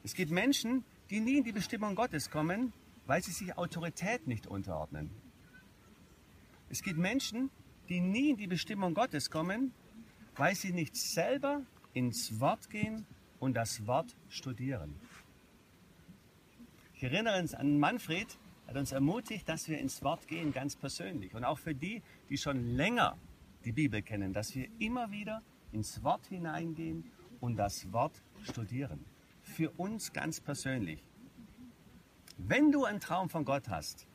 Es 0.04 0.14
gibt 0.14 0.32
Menschen, 0.32 0.84
die 1.10 1.20
nie 1.20 1.38
in 1.38 1.44
die 1.44 1.52
Bestimmung 1.52 1.96
Gottes 1.96 2.30
kommen, 2.30 2.74
weil 3.06 3.22
sie 3.24 3.32
sich 3.32 3.58
Autorität 3.58 4.28
nicht 4.28 4.48
unterordnen. 4.48 5.12
Es 6.70 6.82
gibt 6.82 6.98
Menschen, 6.98 7.50
die 7.90 8.02
nie 8.02 8.32
in 8.32 8.38
die 8.38 8.48
Bestimmung 8.48 8.94
Gottes 8.94 9.30
kommen, 9.30 9.74
weil 10.36 10.56
sie 10.56 10.72
nicht 10.72 10.96
selber 10.96 11.62
ins 11.94 12.40
Wort 12.40 12.70
gehen 12.70 13.06
und 13.40 13.56
das 13.56 13.86
Wort 13.88 14.16
studieren. 14.30 14.96
Ich 16.96 17.04
erinnere 17.04 17.40
uns 17.40 17.54
an 17.54 17.80
Manfred, 17.80 18.38
hat 18.68 18.78
uns 18.78 18.92
ermutigt, 18.92 19.48
dass 19.50 19.68
wir 19.68 19.78
ins 19.80 20.02
Wort 20.04 20.28
gehen, 20.28 20.54
ganz 20.54 20.76
persönlich. 20.76 21.36
Und 21.36 21.44
auch 21.44 21.60
für 21.60 21.76
die, 21.76 22.02
die 22.30 22.38
schon 22.38 22.76
länger 22.76 23.18
die 23.66 23.72
Bibel 23.72 24.02
kennen, 24.02 24.34
dass 24.34 24.56
wir 24.56 24.68
immer 24.80 25.12
wieder 25.12 25.42
ins 25.72 26.04
Wort 26.04 26.26
hineingehen 26.28 27.12
und 27.42 27.58
das 27.58 27.92
Wort 27.92 28.22
studieren. 28.44 29.06
Für 29.42 29.70
uns 29.72 30.14
ganz 30.14 30.40
persönlich. 30.40 31.04
Wenn 32.38 32.72
du 32.72 32.86
einen 32.86 33.00
Traum 33.00 33.30
von 33.30 33.44
Gott 33.46 33.68
hast, 33.70 34.08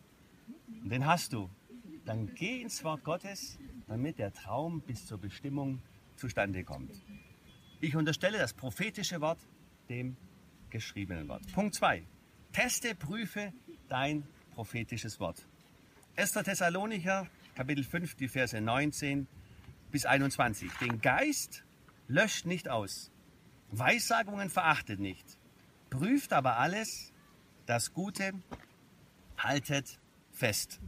den 0.66 1.06
hast 1.06 1.32
du, 1.32 1.50
dann 2.04 2.34
geh 2.34 2.62
ins 2.62 2.82
Wort 2.84 3.04
Gottes, 3.04 3.58
damit 3.86 4.18
der 4.18 4.32
Traum 4.32 4.80
bis 4.80 5.06
zur 5.06 5.18
Bestimmung 5.18 5.82
zustande 6.16 6.64
kommt. 6.64 7.02
Ich 7.80 7.94
unterstelle 7.94 8.38
das 8.38 8.54
prophetische 8.54 9.20
Wort 9.20 9.38
dem 9.88 10.16
geschriebenen 10.70 11.28
Wort. 11.28 11.42
Punkt 11.52 11.76
2. 11.76 12.02
Teste, 12.52 12.94
prüfe 12.96 13.52
dein 13.88 14.26
prophetisches 14.54 15.20
Wort. 15.20 15.46
1. 16.16 16.32
Thessalonicher, 16.32 17.28
Kapitel 17.54 17.84
5, 17.84 18.16
die 18.16 18.26
Verse 18.26 18.60
19 18.60 19.28
bis 19.92 20.06
21. 20.06 20.72
Den 20.80 21.00
Geist 21.00 21.62
löscht 22.08 22.46
nicht 22.46 22.68
aus. 22.68 23.12
Weissagungen 23.70 24.50
verachtet 24.50 24.98
nicht. 24.98 25.38
Prüft 25.88 26.32
aber 26.32 26.56
alles, 26.56 27.12
das 27.66 27.92
Gute 27.92 28.32
haltet 29.36 30.00
fest. 30.32 30.80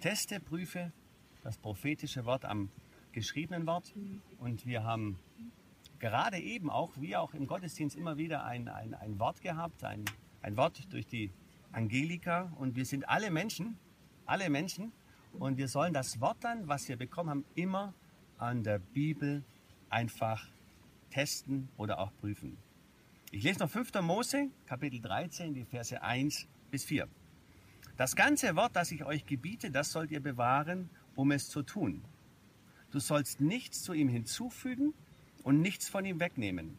Teste, 0.00 0.38
prüfe 0.38 0.92
das 1.42 1.56
prophetische 1.56 2.26
Wort 2.26 2.44
am 2.44 2.68
geschriebenen 3.16 3.66
Wort. 3.66 3.94
Und 4.38 4.66
wir 4.66 4.84
haben 4.84 5.18
gerade 5.98 6.38
eben 6.38 6.68
auch, 6.68 6.92
wie 7.00 7.16
auch 7.16 7.32
im 7.32 7.46
Gottesdienst, 7.46 7.96
immer 7.96 8.18
wieder 8.18 8.44
ein, 8.44 8.68
ein, 8.68 8.92
ein 8.92 9.18
Wort 9.18 9.40
gehabt, 9.40 9.82
ein, 9.84 10.04
ein 10.42 10.56
Wort 10.58 10.92
durch 10.92 11.06
die 11.06 11.30
Angelika. 11.72 12.52
Und 12.58 12.76
wir 12.76 12.84
sind 12.84 13.08
alle 13.08 13.30
Menschen, 13.30 13.78
alle 14.26 14.50
Menschen. 14.50 14.92
Und 15.38 15.56
wir 15.56 15.68
sollen 15.68 15.94
das 15.94 16.20
Wort 16.20 16.36
dann, 16.42 16.68
was 16.68 16.88
wir 16.90 16.96
bekommen 16.96 17.30
haben, 17.30 17.44
immer 17.54 17.94
an 18.36 18.62
der 18.62 18.78
Bibel 18.78 19.42
einfach 19.88 20.46
testen 21.08 21.70
oder 21.78 21.98
auch 21.98 22.12
prüfen. 22.20 22.58
Ich 23.30 23.42
lese 23.42 23.60
noch 23.60 23.70
5. 23.70 23.94
Mose, 24.02 24.50
Kapitel 24.66 25.00
13, 25.00 25.54
die 25.54 25.64
Verse 25.64 26.02
1 26.02 26.46
bis 26.70 26.84
4. 26.84 27.08
Das 27.96 28.14
ganze 28.14 28.56
Wort, 28.56 28.76
das 28.76 28.92
ich 28.92 29.04
euch 29.06 29.24
gebiete, 29.24 29.70
das 29.70 29.90
sollt 29.90 30.10
ihr 30.10 30.20
bewahren 30.20 30.90
um 31.16 31.30
es 31.30 31.48
zu 31.48 31.62
tun. 31.62 32.02
Du 32.90 33.00
sollst 33.00 33.40
nichts 33.40 33.82
zu 33.82 33.92
ihm 33.92 34.08
hinzufügen 34.08 34.94
und 35.42 35.60
nichts 35.60 35.88
von 35.88 36.04
ihm 36.04 36.20
wegnehmen. 36.20 36.78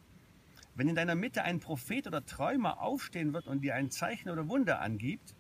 Wenn 0.76 0.90
in 0.90 0.96
deiner 0.96 1.16
Mitte 1.16 1.44
ein 1.44 1.60
Prophet 1.60 2.06
oder 2.08 2.26
Träumer 2.26 2.80
aufstehen 2.80 3.34
wird 3.34 3.48
und 3.48 3.62
dir 3.62 3.76
ein 3.76 3.90
Zeichen 3.90 4.30
oder 4.30 4.48
Wunder 4.48 4.80
angibt, 4.80 5.36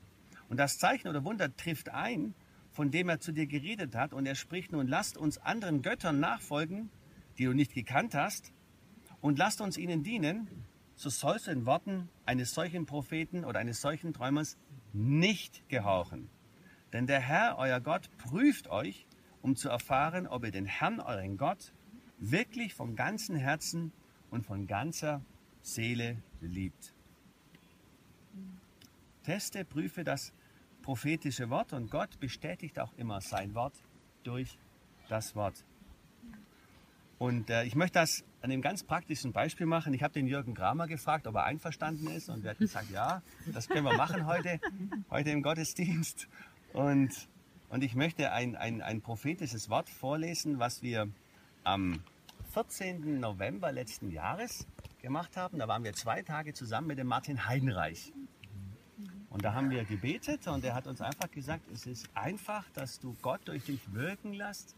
und 0.50 0.58
das 0.58 0.78
Zeichen 0.78 1.10
oder 1.10 1.24
Wunder 1.24 1.56
trifft 1.56 1.90
ein, 1.90 2.34
von 2.72 2.90
dem 2.90 3.10
er 3.10 3.20
zu 3.20 3.32
dir 3.32 3.48
geredet 3.48 3.96
hat, 3.96 4.14
und 4.14 4.26
er 4.26 4.36
spricht 4.36 4.72
nun, 4.72 4.88
lasst 4.88 5.18
uns 5.18 5.38
anderen 5.38 5.82
Göttern 5.82 6.20
nachfolgen, 6.20 6.90
die 7.38 7.46
du 7.46 7.54
nicht 7.54 7.74
gekannt 7.74 8.16
hast, 8.16 8.54
und 9.22 9.38
lasst 9.38 9.62
uns 9.62 9.78
ihnen 9.78 10.04
dienen, 10.04 10.48
so 10.96 11.10
sollst 11.10 11.48
du 11.48 11.52
in 11.52 11.66
Worten 11.66 12.10
eines 12.26 12.54
solchen 12.54 12.86
Propheten 12.86 13.46
oder 13.46 13.60
eines 13.60 13.82
solchen 13.82 14.14
Träumers 14.14 14.58
nicht 14.94 15.68
gehorchen. 15.70 16.30
Denn 16.94 17.06
der 17.06 17.20
Herr, 17.20 17.58
euer 17.58 17.80
Gott, 17.80 18.10
prüft 18.18 18.70
euch, 18.70 19.06
um 19.42 19.56
zu 19.56 19.70
erfahren, 19.70 20.28
ob 20.28 20.44
ihr 20.46 20.52
den 20.52 20.66
Herrn, 20.66 21.00
euren 21.00 21.38
Gott, 21.38 21.74
wirklich 22.20 22.74
vom 22.74 22.96
ganzen 22.96 23.36
Herzen 23.36 23.92
und 24.32 24.46
von 24.46 24.68
ganzer 24.68 25.22
Seele 25.62 26.22
liebt. 26.42 26.94
Teste, 29.24 29.66
prüfe 29.66 30.04
das 30.04 30.34
prophetische 30.82 31.50
Wort 31.50 31.74
und 31.74 31.92
Gott 31.92 32.20
bestätigt 32.20 32.80
auch 32.80 32.94
immer 32.98 33.20
sein 33.22 33.54
Wort 33.54 33.74
durch 34.24 34.58
das 35.10 35.36
Wort. 35.36 35.66
Und 37.18 37.50
äh, 37.50 37.64
ich 37.64 37.76
möchte 37.76 38.00
das 38.00 38.24
an 38.42 38.52
einem 38.52 38.62
ganz 38.62 38.84
praktischen 38.84 39.34
Beispiel 39.34 39.66
machen. 39.66 39.94
Ich 39.94 40.04
habe 40.04 40.14
den 40.14 40.28
Jürgen 40.28 40.54
Kramer 40.54 40.88
gefragt, 40.88 41.26
ob 41.28 41.36
er 41.36 41.46
einverstanden 41.46 42.08
ist 42.08 42.30
und 42.30 42.46
er 42.46 42.52
hat 42.52 42.60
gesagt, 42.60 42.92
ja, 42.92 43.22
das 43.48 43.68
können 43.68 43.86
wir 43.86 43.98
machen 43.98 44.28
heute, 44.28 44.60
heute 45.10 45.32
im 45.32 45.42
Gottesdienst. 45.42 46.28
Und, 46.74 47.28
und 47.70 47.84
ich 47.84 47.96
möchte 47.96 48.32
ein, 48.32 48.56
ein, 48.56 48.82
ein 48.82 49.02
prophetisches 49.02 49.70
Wort 49.70 49.90
vorlesen, 49.90 50.60
was 50.60 50.82
wir 50.82 51.10
am 51.64 52.02
14. 52.54 53.20
November 53.20 53.72
letzten 53.72 54.10
Jahres 54.10 54.66
gemacht 55.02 55.36
haben. 55.36 55.60
Da 55.60 55.68
waren 55.68 55.84
wir 55.84 55.94
zwei 55.94 56.22
Tage 56.22 56.54
zusammen 56.54 56.88
mit 56.88 56.98
dem 56.98 57.08
Martin 57.08 57.46
Heidenreich. 57.46 58.14
Und 59.30 59.44
da 59.44 59.54
haben 59.54 59.70
wir 59.70 59.84
gebetet 59.84 60.48
und 60.48 60.64
er 60.64 60.74
hat 60.74 60.88
uns 60.88 61.02
einfach 61.02 61.30
gesagt, 61.30 61.70
es 61.72 61.86
ist 61.86 62.10
einfach, 62.14 62.64
dass 62.72 63.00
du 63.00 63.16
Gott 63.22 63.42
durch 63.46 63.66
dich 63.66 63.94
wirken 63.94 64.34
lässt. 64.34 64.76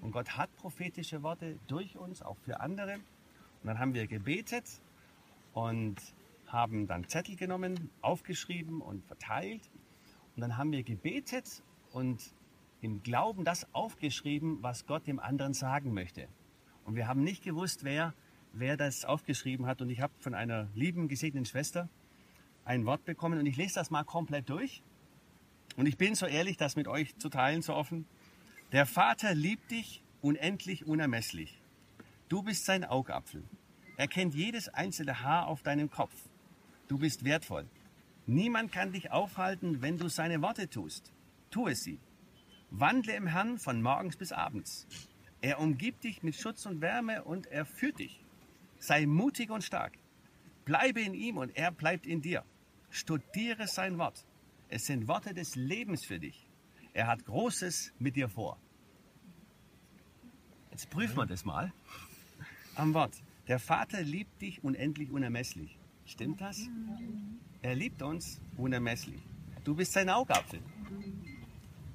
Und 0.00 0.10
Gott 0.10 0.36
hat 0.36 0.54
prophetische 0.56 1.22
Worte 1.22 1.58
durch 1.68 1.96
uns, 1.96 2.22
auch 2.22 2.36
für 2.38 2.60
andere. 2.60 2.94
Und 2.94 3.68
dann 3.68 3.78
haben 3.78 3.94
wir 3.94 4.08
gebetet 4.08 4.64
und 5.54 5.96
haben 6.48 6.88
dann 6.88 7.08
Zettel 7.08 7.36
genommen, 7.36 7.90
aufgeschrieben 8.00 8.82
und 8.82 9.04
verteilt. 9.04 9.62
Und 10.34 10.42
dann 10.42 10.56
haben 10.56 10.72
wir 10.72 10.82
gebetet 10.82 11.62
und 11.92 12.34
im 12.80 13.02
Glauben 13.02 13.44
das 13.44 13.72
aufgeschrieben, 13.74 14.58
was 14.62 14.86
Gott 14.86 15.06
dem 15.06 15.20
anderen 15.20 15.54
sagen 15.54 15.94
möchte. 15.94 16.28
Und 16.84 16.96
wir 16.96 17.06
haben 17.06 17.22
nicht 17.22 17.44
gewusst, 17.44 17.84
wer, 17.84 18.14
wer 18.52 18.76
das 18.76 19.04
aufgeschrieben 19.04 19.66
hat. 19.66 19.80
Und 19.80 19.90
ich 19.90 20.00
habe 20.00 20.12
von 20.18 20.34
einer 20.34 20.68
lieben, 20.74 21.08
gesegneten 21.08 21.46
Schwester 21.46 21.88
ein 22.64 22.86
Wort 22.86 23.04
bekommen 23.04 23.38
und 23.38 23.46
ich 23.46 23.56
lese 23.56 23.74
das 23.74 23.90
mal 23.90 24.04
komplett 24.04 24.48
durch. 24.48 24.82
Und 25.76 25.86
ich 25.86 25.96
bin 25.96 26.14
so 26.14 26.26
ehrlich, 26.26 26.56
das 26.56 26.76
mit 26.76 26.86
euch 26.86 27.16
zu 27.16 27.28
teilen, 27.28 27.62
so 27.62 27.74
offen. 27.74 28.06
Der 28.72 28.86
Vater 28.86 29.34
liebt 29.34 29.70
dich 29.70 30.02
unendlich 30.20 30.86
unermesslich. 30.86 31.60
Du 32.28 32.42
bist 32.42 32.64
sein 32.64 32.84
Augapfel. 32.84 33.44
Er 33.96 34.08
kennt 34.08 34.34
jedes 34.34 34.68
einzelne 34.68 35.22
Haar 35.22 35.46
auf 35.46 35.62
deinem 35.62 35.90
Kopf. 35.90 36.14
Du 36.88 36.98
bist 36.98 37.24
wertvoll. 37.24 37.66
Niemand 38.26 38.72
kann 38.72 38.92
dich 38.92 39.10
aufhalten, 39.10 39.82
wenn 39.82 39.98
du 39.98 40.08
seine 40.08 40.42
Worte 40.42 40.68
tust. 40.68 41.12
Tu 41.52 41.68
es 41.68 41.84
sie. 41.84 42.00
Wandle 42.70 43.14
im 43.14 43.26
Herrn 43.26 43.58
von 43.58 43.82
morgens 43.82 44.16
bis 44.16 44.32
abends. 44.32 44.86
Er 45.42 45.60
umgibt 45.60 46.02
dich 46.02 46.22
mit 46.22 46.34
Schutz 46.34 46.64
und 46.64 46.80
Wärme 46.80 47.24
und 47.24 47.46
er 47.46 47.66
führt 47.66 47.98
dich. 47.98 48.24
Sei 48.78 49.04
mutig 49.04 49.50
und 49.50 49.62
stark. 49.62 49.92
Bleibe 50.64 51.02
in 51.02 51.12
ihm 51.12 51.36
und 51.36 51.54
er 51.54 51.70
bleibt 51.70 52.06
in 52.06 52.22
dir. 52.22 52.42
Studiere 52.88 53.66
sein 53.66 53.98
Wort. 53.98 54.24
Es 54.68 54.86
sind 54.86 55.08
Worte 55.08 55.34
des 55.34 55.54
Lebens 55.54 56.06
für 56.06 56.18
dich. 56.18 56.48
Er 56.94 57.06
hat 57.06 57.26
Großes 57.26 57.92
mit 57.98 58.16
dir 58.16 58.30
vor. 58.30 58.58
Jetzt 60.70 60.88
prüfen 60.88 61.18
wir 61.18 61.26
das 61.26 61.44
mal 61.44 61.70
am 62.76 62.94
Wort. 62.94 63.22
Der 63.46 63.58
Vater 63.58 64.00
liebt 64.00 64.40
dich 64.40 64.64
unendlich 64.64 65.10
unermesslich. 65.10 65.78
Stimmt 66.06 66.40
das? 66.40 66.70
Er 67.60 67.74
liebt 67.74 68.00
uns 68.00 68.40
unermesslich. 68.56 69.20
Du 69.64 69.74
bist 69.74 69.92
sein 69.92 70.08
Augapfel. 70.08 70.60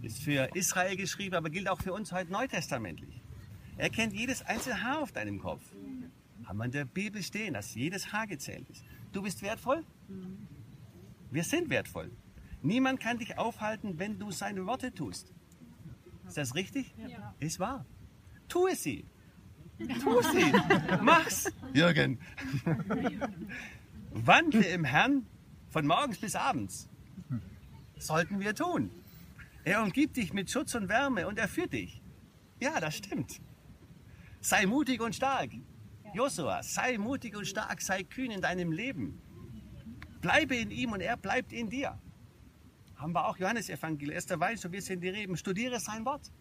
Ist 0.02 0.20
für 0.20 0.50
Israel 0.56 0.96
geschrieben, 0.96 1.36
aber 1.36 1.50
gilt 1.50 1.68
auch 1.68 1.82
für 1.82 1.94
uns 1.94 2.12
heute 2.12 2.32
neutestamentlich. 2.32 3.22
Er 3.78 3.90
kennt 3.90 4.14
jedes 4.14 4.44
einzelne 4.44 4.82
Haar 4.84 5.02
auf 5.02 5.12
deinem 5.12 5.40
Kopf. 5.40 5.62
Haben 6.46 6.58
wir 6.60 6.66
in 6.66 6.72
der 6.72 6.86
Bibel 6.86 7.22
stehen, 7.22 7.54
dass 7.54 7.76
jedes 7.76 8.12
Haar 8.12 8.28
gezählt 8.28 8.70
ist. 8.70 8.84
Du 9.12 9.22
bist 9.22 9.42
wertvoll? 9.42 9.84
Wir 11.32 11.44
sind 11.44 11.70
wertvoll. 11.70 12.12
Niemand 12.62 13.00
kann 13.00 13.18
dich 13.18 13.38
aufhalten, 13.38 14.00
wenn 14.00 14.20
du 14.20 14.32
seine 14.32 14.66
Worte 14.66 14.94
tust. 14.94 15.34
Ist 16.28 16.38
das 16.38 16.56
richtig? 16.56 16.94
Ja. 16.98 17.34
Ist 17.40 17.60
wahr. 17.60 17.86
Tu 18.48 18.68
es 18.68 18.84
sie. 18.84 19.06
Tu 19.78 20.22
sie. 20.22 20.54
Mach's, 21.02 21.52
Jürgen. 21.74 22.20
Wandle 24.12 24.66
im 24.66 24.84
Herrn 24.84 25.26
von 25.70 25.86
morgens 25.86 26.18
bis 26.18 26.36
abends. 26.36 26.90
Sollten 27.98 28.40
wir 28.40 28.56
tun. 28.56 28.90
Er 29.68 29.84
umgibt 29.84 30.16
dich 30.16 30.32
mit 30.32 30.50
Schutz 30.50 30.76
und 30.76 30.88
Wärme 30.88 31.28
und 31.28 31.38
er 31.38 31.50
führt 31.50 31.74
dich. 31.74 32.02
Ja, 32.62 32.80
das 32.80 32.96
stimmt. 32.96 33.42
Sei 34.40 34.66
mutig 34.66 35.02
und 35.02 35.14
stark. 35.14 35.52
Josua, 36.14 36.64
sei 36.64 36.98
mutig 36.98 37.36
und 37.36 37.46
stark, 37.46 37.82
sei 37.82 38.04
kühn 38.04 38.32
in 38.32 38.40
deinem 38.40 38.72
Leben. 38.72 39.22
Bleibe 40.22 40.56
in 40.56 40.72
ihm 40.72 40.94
und 40.94 41.02
er 41.02 41.18
bleibt 41.18 41.52
in 41.52 41.70
dir. 41.70 42.00
Haben 42.96 43.12
wir 43.14 43.28
auch 43.28 43.36
Johannes 43.36 43.70
Evangelium, 43.70 44.16
erster 44.16 44.40
Wein, 44.40 44.56
so 44.56 44.72
wir 44.72 44.82
sind 44.82 45.02
die 45.02 45.10
Reben. 45.10 45.36
Studiere 45.36 45.82
sein 45.82 46.06
Wort. 46.06 46.32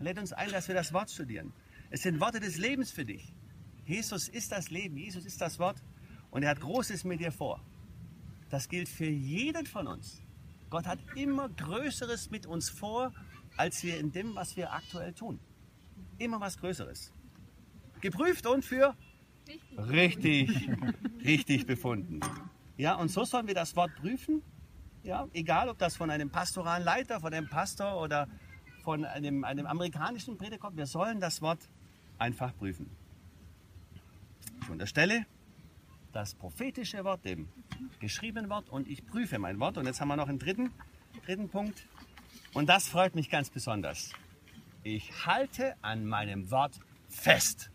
Lädt 0.00 0.18
uns 0.18 0.32
ein, 0.32 0.50
dass 0.50 0.66
wir 0.66 0.74
das 0.74 0.94
Wort 0.94 1.10
studieren. 1.10 1.52
Es 1.90 2.00
sind 2.00 2.20
Worte 2.20 2.40
des 2.40 2.56
Lebens 2.56 2.90
für 2.90 3.04
dich. 3.04 3.34
Jesus 3.84 4.28
ist 4.28 4.50
das 4.50 4.70
Leben, 4.70 4.96
Jesus 4.96 5.26
ist 5.26 5.42
das 5.42 5.58
Wort 5.58 5.82
und 6.30 6.42
er 6.42 6.48
hat 6.48 6.60
Großes 6.60 7.04
mit 7.04 7.20
dir 7.20 7.32
vor. 7.32 7.62
Das 8.48 8.66
gilt 8.66 8.88
für 8.88 9.10
jeden 9.10 9.66
von 9.66 9.86
uns. 9.88 10.22
Gott 10.72 10.86
hat 10.86 11.00
immer 11.16 11.50
Größeres 11.50 12.30
mit 12.30 12.46
uns 12.46 12.70
vor, 12.70 13.12
als 13.58 13.82
wir 13.82 13.98
in 13.98 14.10
dem, 14.10 14.34
was 14.34 14.56
wir 14.56 14.72
aktuell 14.72 15.12
tun. 15.12 15.38
Immer 16.16 16.40
was 16.40 16.56
Größeres. 16.56 17.12
Geprüft 18.00 18.46
und 18.46 18.64
für 18.64 18.96
richtig, 19.76 20.70
richtig 21.26 21.66
befunden. 21.66 22.20
Ja, 22.78 22.94
und 22.94 23.10
so 23.10 23.24
sollen 23.24 23.48
wir 23.48 23.54
das 23.54 23.76
Wort 23.76 23.94
prüfen. 23.96 24.40
Ja, 25.02 25.28
egal 25.34 25.68
ob 25.68 25.76
das 25.76 25.94
von 25.94 26.08
einem 26.08 26.30
pastoralen 26.30 26.84
Leiter, 26.84 27.20
von 27.20 27.34
einem 27.34 27.50
Pastor 27.50 28.00
oder 28.00 28.26
von 28.82 29.04
einem, 29.04 29.44
einem 29.44 29.66
amerikanischen 29.66 30.38
Prediger 30.38 30.56
kommt, 30.56 30.78
wir 30.78 30.86
sollen 30.86 31.20
das 31.20 31.42
Wort 31.42 31.68
einfach 32.16 32.56
prüfen. 32.56 32.88
Ich 34.62 34.70
unterstelle 34.70 35.26
das 36.12 36.34
prophetische 36.34 37.04
Wort 37.04 37.24
dem 37.24 37.48
geschriebenen 38.00 38.50
Wort 38.50 38.68
und 38.68 38.88
ich 38.88 39.04
prüfe 39.06 39.38
mein 39.38 39.58
Wort. 39.60 39.78
Und 39.78 39.86
jetzt 39.86 40.00
haben 40.00 40.08
wir 40.08 40.16
noch 40.16 40.28
einen 40.28 40.38
dritten, 40.38 40.70
dritten 41.24 41.48
Punkt. 41.48 41.86
Und 42.54 42.68
das 42.68 42.88
freut 42.88 43.14
mich 43.14 43.30
ganz 43.30 43.50
besonders. 43.50 44.12
Ich 44.82 45.26
halte 45.26 45.76
an 45.82 46.06
meinem 46.06 46.50
Wort 46.50 46.78
fest. 47.08 47.70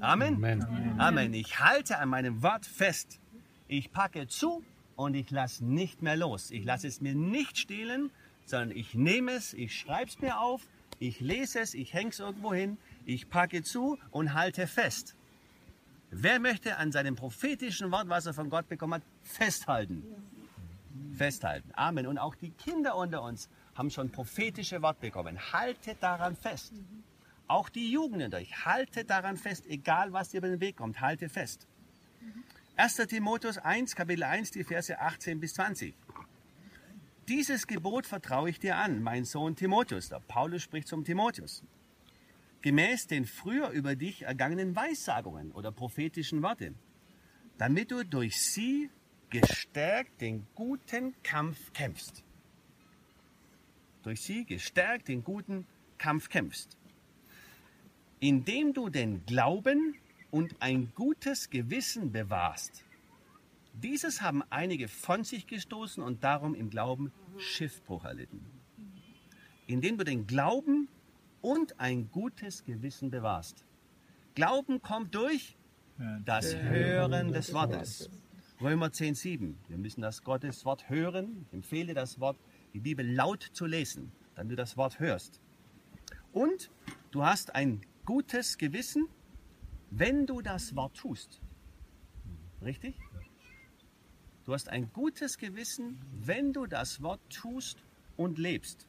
Amen. 0.00 0.36
Amen. 0.36 1.00
Amen. 1.00 1.34
Ich 1.34 1.58
halte 1.58 1.98
an 1.98 2.08
meinem 2.08 2.42
Wort 2.42 2.66
fest. 2.66 3.20
Ich 3.68 3.92
packe 3.92 4.26
zu 4.28 4.62
und 4.96 5.14
ich 5.14 5.30
lasse 5.30 5.64
nicht 5.64 6.02
mehr 6.02 6.16
los. 6.16 6.50
Ich 6.50 6.64
lasse 6.64 6.86
es 6.86 7.00
mir 7.00 7.14
nicht 7.14 7.58
stehlen, 7.58 8.10
sondern 8.44 8.76
ich 8.76 8.94
nehme 8.94 9.32
es, 9.32 9.54
ich 9.54 9.78
schreibe 9.78 10.10
es 10.10 10.20
mir 10.20 10.38
auf, 10.40 10.62
ich 10.98 11.20
lese 11.20 11.60
es, 11.60 11.74
ich 11.74 11.94
hänge 11.94 12.10
es 12.10 12.20
irgendwo 12.20 12.52
hin, 12.52 12.76
ich 13.06 13.30
packe 13.30 13.62
zu 13.62 13.98
und 14.10 14.34
halte 14.34 14.66
fest. 14.66 15.16
Wer 16.14 16.40
möchte 16.40 16.76
an 16.76 16.92
seinem 16.92 17.16
prophetischen 17.16 17.90
Wort, 17.90 18.10
was 18.10 18.26
er 18.26 18.34
von 18.34 18.50
Gott 18.50 18.68
bekommen 18.68 18.94
hat, 18.94 19.02
festhalten? 19.22 20.04
Festhalten. 21.16 21.70
Amen. 21.74 22.06
Und 22.06 22.18
auch 22.18 22.34
die 22.34 22.50
Kinder 22.50 22.96
unter 22.96 23.22
uns 23.22 23.48
haben 23.74 23.90
schon 23.90 24.10
prophetische 24.10 24.82
Wort 24.82 25.00
bekommen. 25.00 25.38
Haltet 25.54 26.02
daran 26.02 26.36
fest. 26.36 26.74
Auch 27.48 27.70
die 27.70 27.90
Jugend 27.90 28.22
unter 28.22 28.36
euch, 28.36 28.66
haltet 28.66 29.08
daran 29.08 29.38
fest, 29.38 29.64
egal 29.66 30.12
was 30.12 30.28
dir 30.28 30.38
über 30.38 30.48
den 30.48 30.60
Weg 30.60 30.76
kommt, 30.76 31.00
halte 31.00 31.30
fest. 31.30 31.66
1. 32.76 32.96
Timotheus 33.08 33.56
1, 33.56 33.96
Kapitel 33.96 34.24
1, 34.24 34.50
die 34.50 34.64
Verse 34.64 35.00
18 35.00 35.40
bis 35.40 35.54
20. 35.54 35.94
Dieses 37.26 37.66
Gebot 37.66 38.06
vertraue 38.06 38.50
ich 38.50 38.58
dir 38.58 38.76
an, 38.76 39.02
mein 39.02 39.24
Sohn 39.24 39.56
Timotheus. 39.56 40.10
Der 40.10 40.20
Paulus 40.20 40.62
spricht 40.62 40.88
zum 40.88 41.04
Timotheus. 41.04 41.62
Gemäß 42.62 43.08
den 43.08 43.26
früher 43.26 43.70
über 43.70 43.96
dich 43.96 44.22
ergangenen 44.22 44.76
Weissagungen 44.76 45.50
oder 45.50 45.72
prophetischen 45.72 46.42
Worte, 46.42 46.74
damit 47.58 47.90
du 47.90 48.04
durch 48.04 48.40
sie 48.40 48.88
gestärkt 49.30 50.20
den 50.20 50.46
guten 50.54 51.14
Kampf 51.24 51.72
kämpfst. 51.72 52.22
Durch 54.04 54.20
sie 54.20 54.44
gestärkt 54.44 55.08
den 55.08 55.24
guten 55.24 55.66
Kampf 55.98 56.28
kämpfst. 56.28 56.76
Indem 58.20 58.72
du 58.72 58.88
den 58.88 59.26
Glauben 59.26 59.96
und 60.30 60.54
ein 60.60 60.92
gutes 60.94 61.50
Gewissen 61.50 62.12
bewahrst. 62.12 62.84
Dieses 63.74 64.22
haben 64.22 64.42
einige 64.50 64.86
von 64.86 65.24
sich 65.24 65.46
gestoßen 65.46 66.02
und 66.02 66.22
darum 66.22 66.54
im 66.54 66.70
Glauben 66.70 67.12
Schiffbruch 67.38 68.04
erlitten. 68.04 68.44
Indem 69.66 69.98
du 69.98 70.04
den 70.04 70.26
Glauben 70.26 70.88
und 71.42 71.78
ein 71.78 72.10
gutes 72.10 72.64
Gewissen 72.64 73.10
bewahrst. 73.10 73.66
Glauben 74.34 74.80
kommt 74.80 75.14
durch 75.14 75.58
das 76.24 76.54
Hören 76.56 77.32
des 77.32 77.52
Wortes. 77.52 78.08
Römer 78.60 78.86
10,7. 78.86 79.54
Wir 79.68 79.76
müssen 79.76 80.00
das 80.00 80.22
Gottes 80.22 80.64
Wort 80.64 80.88
hören. 80.88 81.44
Ich 81.48 81.52
empfehle 81.52 81.94
das 81.94 82.20
Wort, 82.20 82.38
die 82.72 82.80
Bibel 82.80 83.06
laut 83.06 83.42
zu 83.42 83.66
lesen, 83.66 84.12
dann 84.34 84.48
du 84.48 84.56
das 84.56 84.76
Wort 84.76 85.00
hörst. 85.00 85.40
Und 86.32 86.70
du 87.10 87.24
hast 87.24 87.54
ein 87.54 87.82
gutes 88.06 88.56
Gewissen, 88.56 89.08
wenn 89.90 90.26
du 90.26 90.40
das 90.40 90.74
Wort 90.76 90.96
tust. 90.96 91.40
Richtig? 92.62 92.94
Du 94.44 94.54
hast 94.54 94.68
ein 94.68 94.92
gutes 94.92 95.38
Gewissen, 95.38 96.00
wenn 96.12 96.52
du 96.52 96.66
das 96.66 97.02
Wort 97.02 97.20
tust 97.30 97.84
und 98.16 98.38
lebst. 98.38 98.86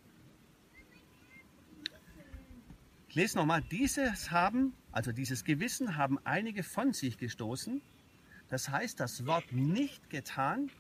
Ich 3.14 3.18
lese 3.18 3.38
nochmal, 3.38 3.62
dieses 3.62 4.32
haben, 4.32 4.74
also 4.92 5.12
dieses 5.12 5.44
Gewissen 5.44 5.98
haben 5.98 6.18
einige 6.24 6.64
von 6.64 6.94
sich 6.94 7.20
gestoßen. 7.20 7.80
Das 8.50 8.70
heißt, 8.70 9.00
das 9.00 9.28
Wort 9.28 9.52
nicht 9.52 10.10
getan, 10.10 10.72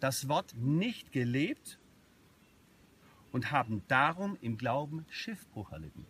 das 0.00 0.26
Wort 0.26 0.52
nicht 0.56 1.12
gelebt 1.12 1.78
und 3.30 3.52
haben 3.52 3.84
darum 3.86 4.36
im 4.40 4.56
Glauben 4.58 5.06
Schiffbruch 5.10 5.70
erlitten. 5.70 6.04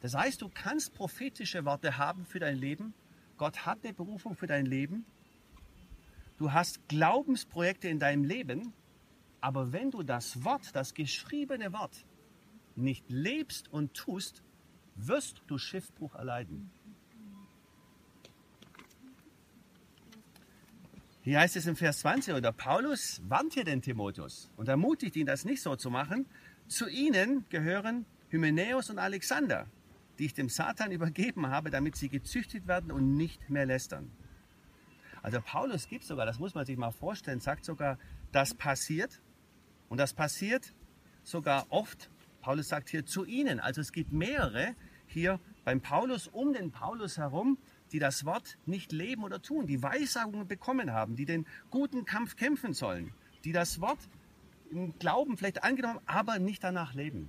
Das 0.00 0.16
heißt, 0.16 0.42
du 0.42 0.48
kannst 0.48 0.92
prophetische 0.92 1.64
Worte 1.64 1.96
haben 1.96 2.26
für 2.26 2.40
dein 2.40 2.56
Leben. 2.56 2.94
Gott 3.36 3.64
hat 3.64 3.84
eine 3.84 3.94
Berufung 3.94 4.34
für 4.34 4.48
dein 4.48 4.66
Leben. 4.66 5.04
Du 6.36 6.52
hast 6.52 6.80
Glaubensprojekte 6.88 7.86
in 7.86 8.00
deinem 8.00 8.24
Leben. 8.24 8.72
Aber 9.40 9.72
wenn 9.72 9.92
du 9.92 10.02
das 10.02 10.42
Wort, 10.42 10.74
das 10.74 10.94
geschriebene 10.94 11.72
Wort, 11.72 12.04
nicht 12.76 13.04
lebst 13.08 13.72
und 13.72 13.94
tust, 13.94 14.42
wirst 14.96 15.42
du 15.46 15.58
Schiffbruch 15.58 16.14
erleiden. 16.14 16.70
Hier 21.22 21.40
heißt 21.40 21.56
es 21.56 21.66
im 21.66 21.76
Vers 21.76 22.00
20, 22.00 22.34
oder 22.34 22.50
Paulus 22.50 23.20
warnt 23.28 23.52
hier 23.52 23.64
den 23.64 23.82
Timotheus 23.82 24.50
und 24.56 24.68
ermutigt 24.68 25.16
ihn, 25.16 25.26
das 25.26 25.44
nicht 25.44 25.62
so 25.62 25.76
zu 25.76 25.90
machen. 25.90 26.26
Zu 26.66 26.88
ihnen 26.88 27.44
gehören 27.50 28.06
Hymenäus 28.30 28.88
und 28.88 28.98
Alexander, 28.98 29.66
die 30.18 30.26
ich 30.26 30.34
dem 30.34 30.48
Satan 30.48 30.92
übergeben 30.92 31.48
habe, 31.48 31.70
damit 31.70 31.96
sie 31.96 32.08
gezüchtet 32.08 32.66
werden 32.66 32.90
und 32.90 33.16
nicht 33.16 33.50
mehr 33.50 33.66
lästern. 33.66 34.10
Also 35.22 35.40
Paulus 35.42 35.88
gibt 35.88 36.04
sogar, 36.04 36.24
das 36.24 36.38
muss 36.38 36.54
man 36.54 36.64
sich 36.64 36.78
mal 36.78 36.90
vorstellen, 36.90 37.40
sagt 37.40 37.66
sogar, 37.66 37.98
das 38.32 38.54
passiert 38.54 39.20
und 39.90 39.98
das 39.98 40.14
passiert 40.14 40.72
sogar 41.22 41.66
oft 41.68 42.08
Paulus 42.40 42.68
sagt 42.68 42.88
hier 42.88 43.04
zu 43.06 43.24
ihnen. 43.24 43.60
Also 43.60 43.80
es 43.80 43.92
gibt 43.92 44.12
mehrere 44.12 44.74
hier 45.06 45.40
beim 45.64 45.80
Paulus, 45.80 46.28
um 46.28 46.52
den 46.52 46.70
Paulus 46.70 47.18
herum, 47.18 47.58
die 47.92 47.98
das 47.98 48.24
Wort 48.24 48.56
nicht 48.66 48.92
leben 48.92 49.24
oder 49.24 49.42
tun, 49.42 49.66
die 49.66 49.82
Weissagungen 49.82 50.46
bekommen 50.46 50.92
haben, 50.92 51.16
die 51.16 51.26
den 51.26 51.46
guten 51.70 52.04
Kampf 52.04 52.36
kämpfen 52.36 52.72
sollen, 52.72 53.12
die 53.44 53.52
das 53.52 53.80
Wort 53.80 53.98
im 54.70 54.96
Glauben 54.98 55.36
vielleicht 55.36 55.64
angenommen, 55.64 56.00
aber 56.06 56.38
nicht 56.38 56.62
danach 56.62 56.94
leben. 56.94 57.28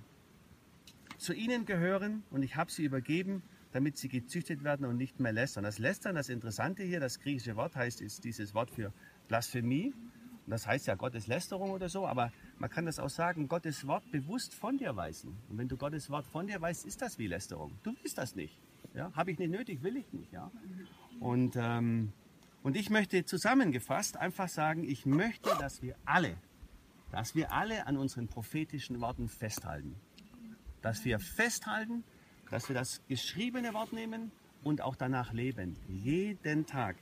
Zu 1.17 1.33
ihnen 1.33 1.65
gehören 1.65 2.23
und 2.29 2.43
ich 2.43 2.55
habe 2.55 2.71
sie 2.71 2.83
übergeben, 2.83 3.41
damit 3.71 3.97
sie 3.97 4.09
gezüchtet 4.09 4.63
werden 4.63 4.85
und 4.85 4.97
nicht 4.97 5.19
mehr 5.19 5.33
lästern. 5.33 5.63
Das 5.63 5.79
Lästern, 5.79 6.15
das 6.15 6.29
Interessante 6.29 6.83
hier, 6.83 6.99
das 6.99 7.19
griechische 7.19 7.55
Wort 7.55 7.75
heißt, 7.75 8.01
ist 8.01 8.23
dieses 8.23 8.53
Wort 8.53 8.69
für 8.69 8.91
Blasphemie. 9.27 9.93
Das 10.51 10.67
heißt 10.67 10.85
ja 10.87 10.95
Gottes 10.95 11.27
Lästerung 11.27 11.71
oder 11.71 11.87
so, 11.87 12.05
aber 12.05 12.29
man 12.59 12.69
kann 12.69 12.85
das 12.85 12.99
auch 12.99 13.09
sagen, 13.09 13.47
Gottes 13.47 13.87
Wort 13.87 14.11
bewusst 14.11 14.53
von 14.53 14.77
dir 14.77 14.97
weisen. 14.97 15.37
Und 15.47 15.57
wenn 15.57 15.69
du 15.69 15.77
Gottes 15.77 16.09
Wort 16.09 16.27
von 16.27 16.45
dir 16.45 16.59
weißt, 16.59 16.85
ist 16.85 17.01
das 17.01 17.17
wie 17.17 17.27
Lästerung. 17.27 17.79
Du 17.83 17.95
willst 18.01 18.17
das 18.17 18.35
nicht. 18.35 18.59
Ja? 18.93 19.13
Habe 19.15 19.31
ich 19.31 19.39
nicht 19.39 19.49
nötig, 19.49 19.81
will 19.81 19.95
ich 19.95 20.11
nicht. 20.11 20.33
Ja? 20.33 20.51
Und, 21.21 21.55
ähm, 21.55 22.11
und 22.63 22.75
ich 22.75 22.89
möchte 22.89 23.23
zusammengefasst 23.23 24.17
einfach 24.17 24.49
sagen, 24.49 24.83
ich 24.83 25.05
möchte, 25.05 25.49
dass 25.57 25.81
wir 25.81 25.95
alle, 26.03 26.35
dass 27.11 27.33
wir 27.33 27.53
alle 27.53 27.87
an 27.87 27.95
unseren 27.95 28.27
prophetischen 28.27 28.99
Worten 28.99 29.29
festhalten. 29.29 29.95
Dass 30.81 31.05
wir 31.05 31.19
festhalten, 31.19 32.03
dass 32.49 32.67
wir 32.67 32.73
das 32.73 33.01
geschriebene 33.07 33.73
Wort 33.73 33.93
nehmen 33.93 34.33
und 34.65 34.81
auch 34.81 34.97
danach 34.97 35.31
leben. 35.31 35.77
Jeden 35.87 36.65
Tag. 36.65 36.97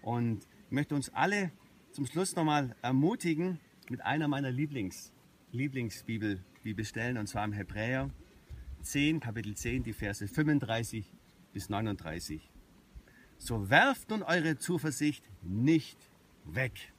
Und 0.00 0.46
ich 0.68 0.72
möchte 0.72 0.94
uns 0.94 1.10
alle 1.12 1.52
zum 1.92 2.06
Schluss 2.06 2.36
nochmal 2.36 2.74
ermutigen 2.82 3.60
mit 3.88 4.04
einer 4.04 4.28
meiner 4.28 4.50
Lieblings, 4.50 5.12
Lieblingsbibel, 5.52 6.44
Bibelstellen, 6.62 7.16
und 7.18 7.26
zwar 7.26 7.44
im 7.44 7.52
Hebräer 7.52 8.10
10, 8.82 9.20
Kapitel 9.20 9.54
10, 9.54 9.82
die 9.82 9.92
Verse 9.92 10.26
35 10.26 11.12
bis 11.52 11.68
39. 11.68 12.50
So 13.38 13.70
werft 13.70 14.10
nun 14.10 14.22
eure 14.22 14.58
Zuversicht 14.58 15.28
nicht 15.42 15.98
weg, 16.44 16.92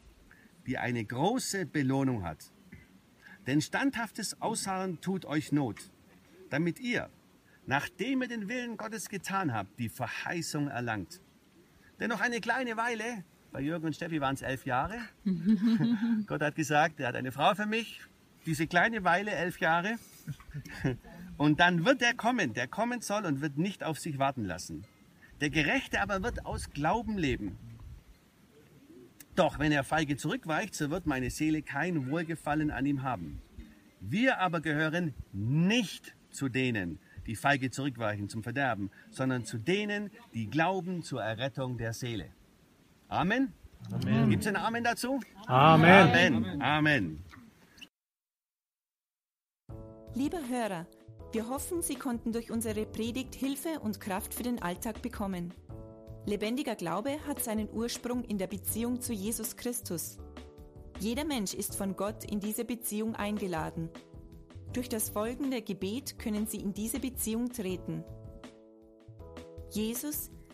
die 0.65 0.77
eine 0.77 1.03
große 1.03 1.65
Belohnung 1.65 2.23
hat. 2.23 2.51
Denn 3.47 3.61
standhaftes 3.61 4.41
Ausharren 4.41 5.01
tut 5.01 5.25
euch 5.25 5.51
Not, 5.51 5.91
damit 6.49 6.79
ihr, 6.79 7.09
nachdem 7.65 8.21
ihr 8.21 8.27
den 8.27 8.49
Willen 8.49 8.77
Gottes 8.77 9.09
getan 9.09 9.53
habt, 9.53 9.79
die 9.79 9.89
Verheißung 9.89 10.67
erlangt. 10.67 11.21
Denn 11.99 12.09
noch 12.09 12.21
eine 12.21 12.39
kleine 12.39 12.77
Weile, 12.77 13.23
bei 13.51 13.61
Jürgen 13.61 13.87
und 13.87 13.95
Steffi 13.95 14.21
waren 14.21 14.35
es 14.35 14.41
elf 14.41 14.65
Jahre. 14.65 14.97
Gott 16.27 16.41
hat 16.41 16.55
gesagt, 16.55 16.99
er 16.99 17.09
hat 17.09 17.15
eine 17.15 17.31
Frau 17.31 17.55
für 17.55 17.65
mich, 17.65 18.01
diese 18.45 18.67
kleine 18.67 19.03
Weile, 19.03 19.31
elf 19.31 19.59
Jahre. 19.59 19.95
Und 21.37 21.59
dann 21.59 21.85
wird 21.85 22.01
er 22.01 22.13
kommen, 22.13 22.53
der 22.53 22.67
kommen 22.67 23.01
soll 23.01 23.25
und 23.25 23.41
wird 23.41 23.57
nicht 23.57 23.83
auf 23.83 23.99
sich 23.99 24.19
warten 24.19 24.45
lassen. 24.45 24.85
Der 25.41 25.49
Gerechte 25.49 26.01
aber 26.01 26.21
wird 26.21 26.45
aus 26.45 26.71
Glauben 26.71 27.17
leben. 27.17 27.57
Doch 29.35 29.57
wenn 29.57 29.71
er 29.71 29.85
feige 29.85 30.17
zurückweicht, 30.17 30.75
so 30.75 30.89
wird 30.89 31.05
meine 31.05 31.29
Seele 31.29 31.61
kein 31.61 32.09
Wohlgefallen 32.11 32.71
an 32.71 32.85
ihm 32.85 33.03
haben. 33.03 33.41
Wir 34.01 34.39
aber 34.39 34.59
gehören 34.59 35.13
nicht 35.31 36.13
zu 36.29 36.49
denen, 36.49 36.99
die 37.25 37.35
feige 37.35 37.71
zurückweichen 37.71 38.27
zum 38.27 38.43
Verderben, 38.43 38.91
sondern 39.09 39.45
zu 39.45 39.57
denen, 39.57 40.11
die 40.33 40.49
glauben 40.49 41.03
zur 41.03 41.23
Errettung 41.23 41.77
der 41.77 41.93
Seele. 41.93 42.29
Amen. 43.09 43.53
Amen. 43.91 44.29
Gibt 44.29 44.43
es 44.43 44.47
ein 44.47 44.55
Amen 44.55 44.83
dazu? 44.83 45.19
Amen. 45.47 46.09
Amen. 46.09 46.61
Amen. 46.61 47.25
Lieber 50.13 50.39
Hörer, 50.47 50.85
wir 51.31 51.49
hoffen, 51.49 51.81
Sie 51.81 51.95
konnten 51.95 52.31
durch 52.31 52.51
unsere 52.51 52.85
Predigt 52.85 53.35
Hilfe 53.35 53.79
und 53.79 53.99
Kraft 53.99 54.33
für 54.33 54.43
den 54.43 54.61
Alltag 54.61 55.01
bekommen. 55.01 55.53
Lebendiger 56.25 56.75
Glaube 56.75 57.17
hat 57.27 57.43
seinen 57.43 57.69
Ursprung 57.71 58.23
in 58.23 58.37
der 58.37 58.47
Beziehung 58.47 59.01
zu 59.01 59.13
Jesus 59.13 59.55
Christus. 59.55 60.17
Jeder 60.99 61.25
Mensch 61.25 61.53
ist 61.53 61.75
von 61.75 61.95
Gott 61.95 62.25
in 62.25 62.39
diese 62.39 62.65
Beziehung 62.65 63.15
eingeladen. 63.15 63.89
Durch 64.73 64.89
das 64.89 65.09
folgende 65.09 65.61
Gebet 65.63 66.19
können 66.19 66.45
Sie 66.45 66.57
in 66.57 66.73
diese 66.73 66.99
Beziehung 66.99 67.49
treten. 67.49 68.03
Jesus, 69.71 70.29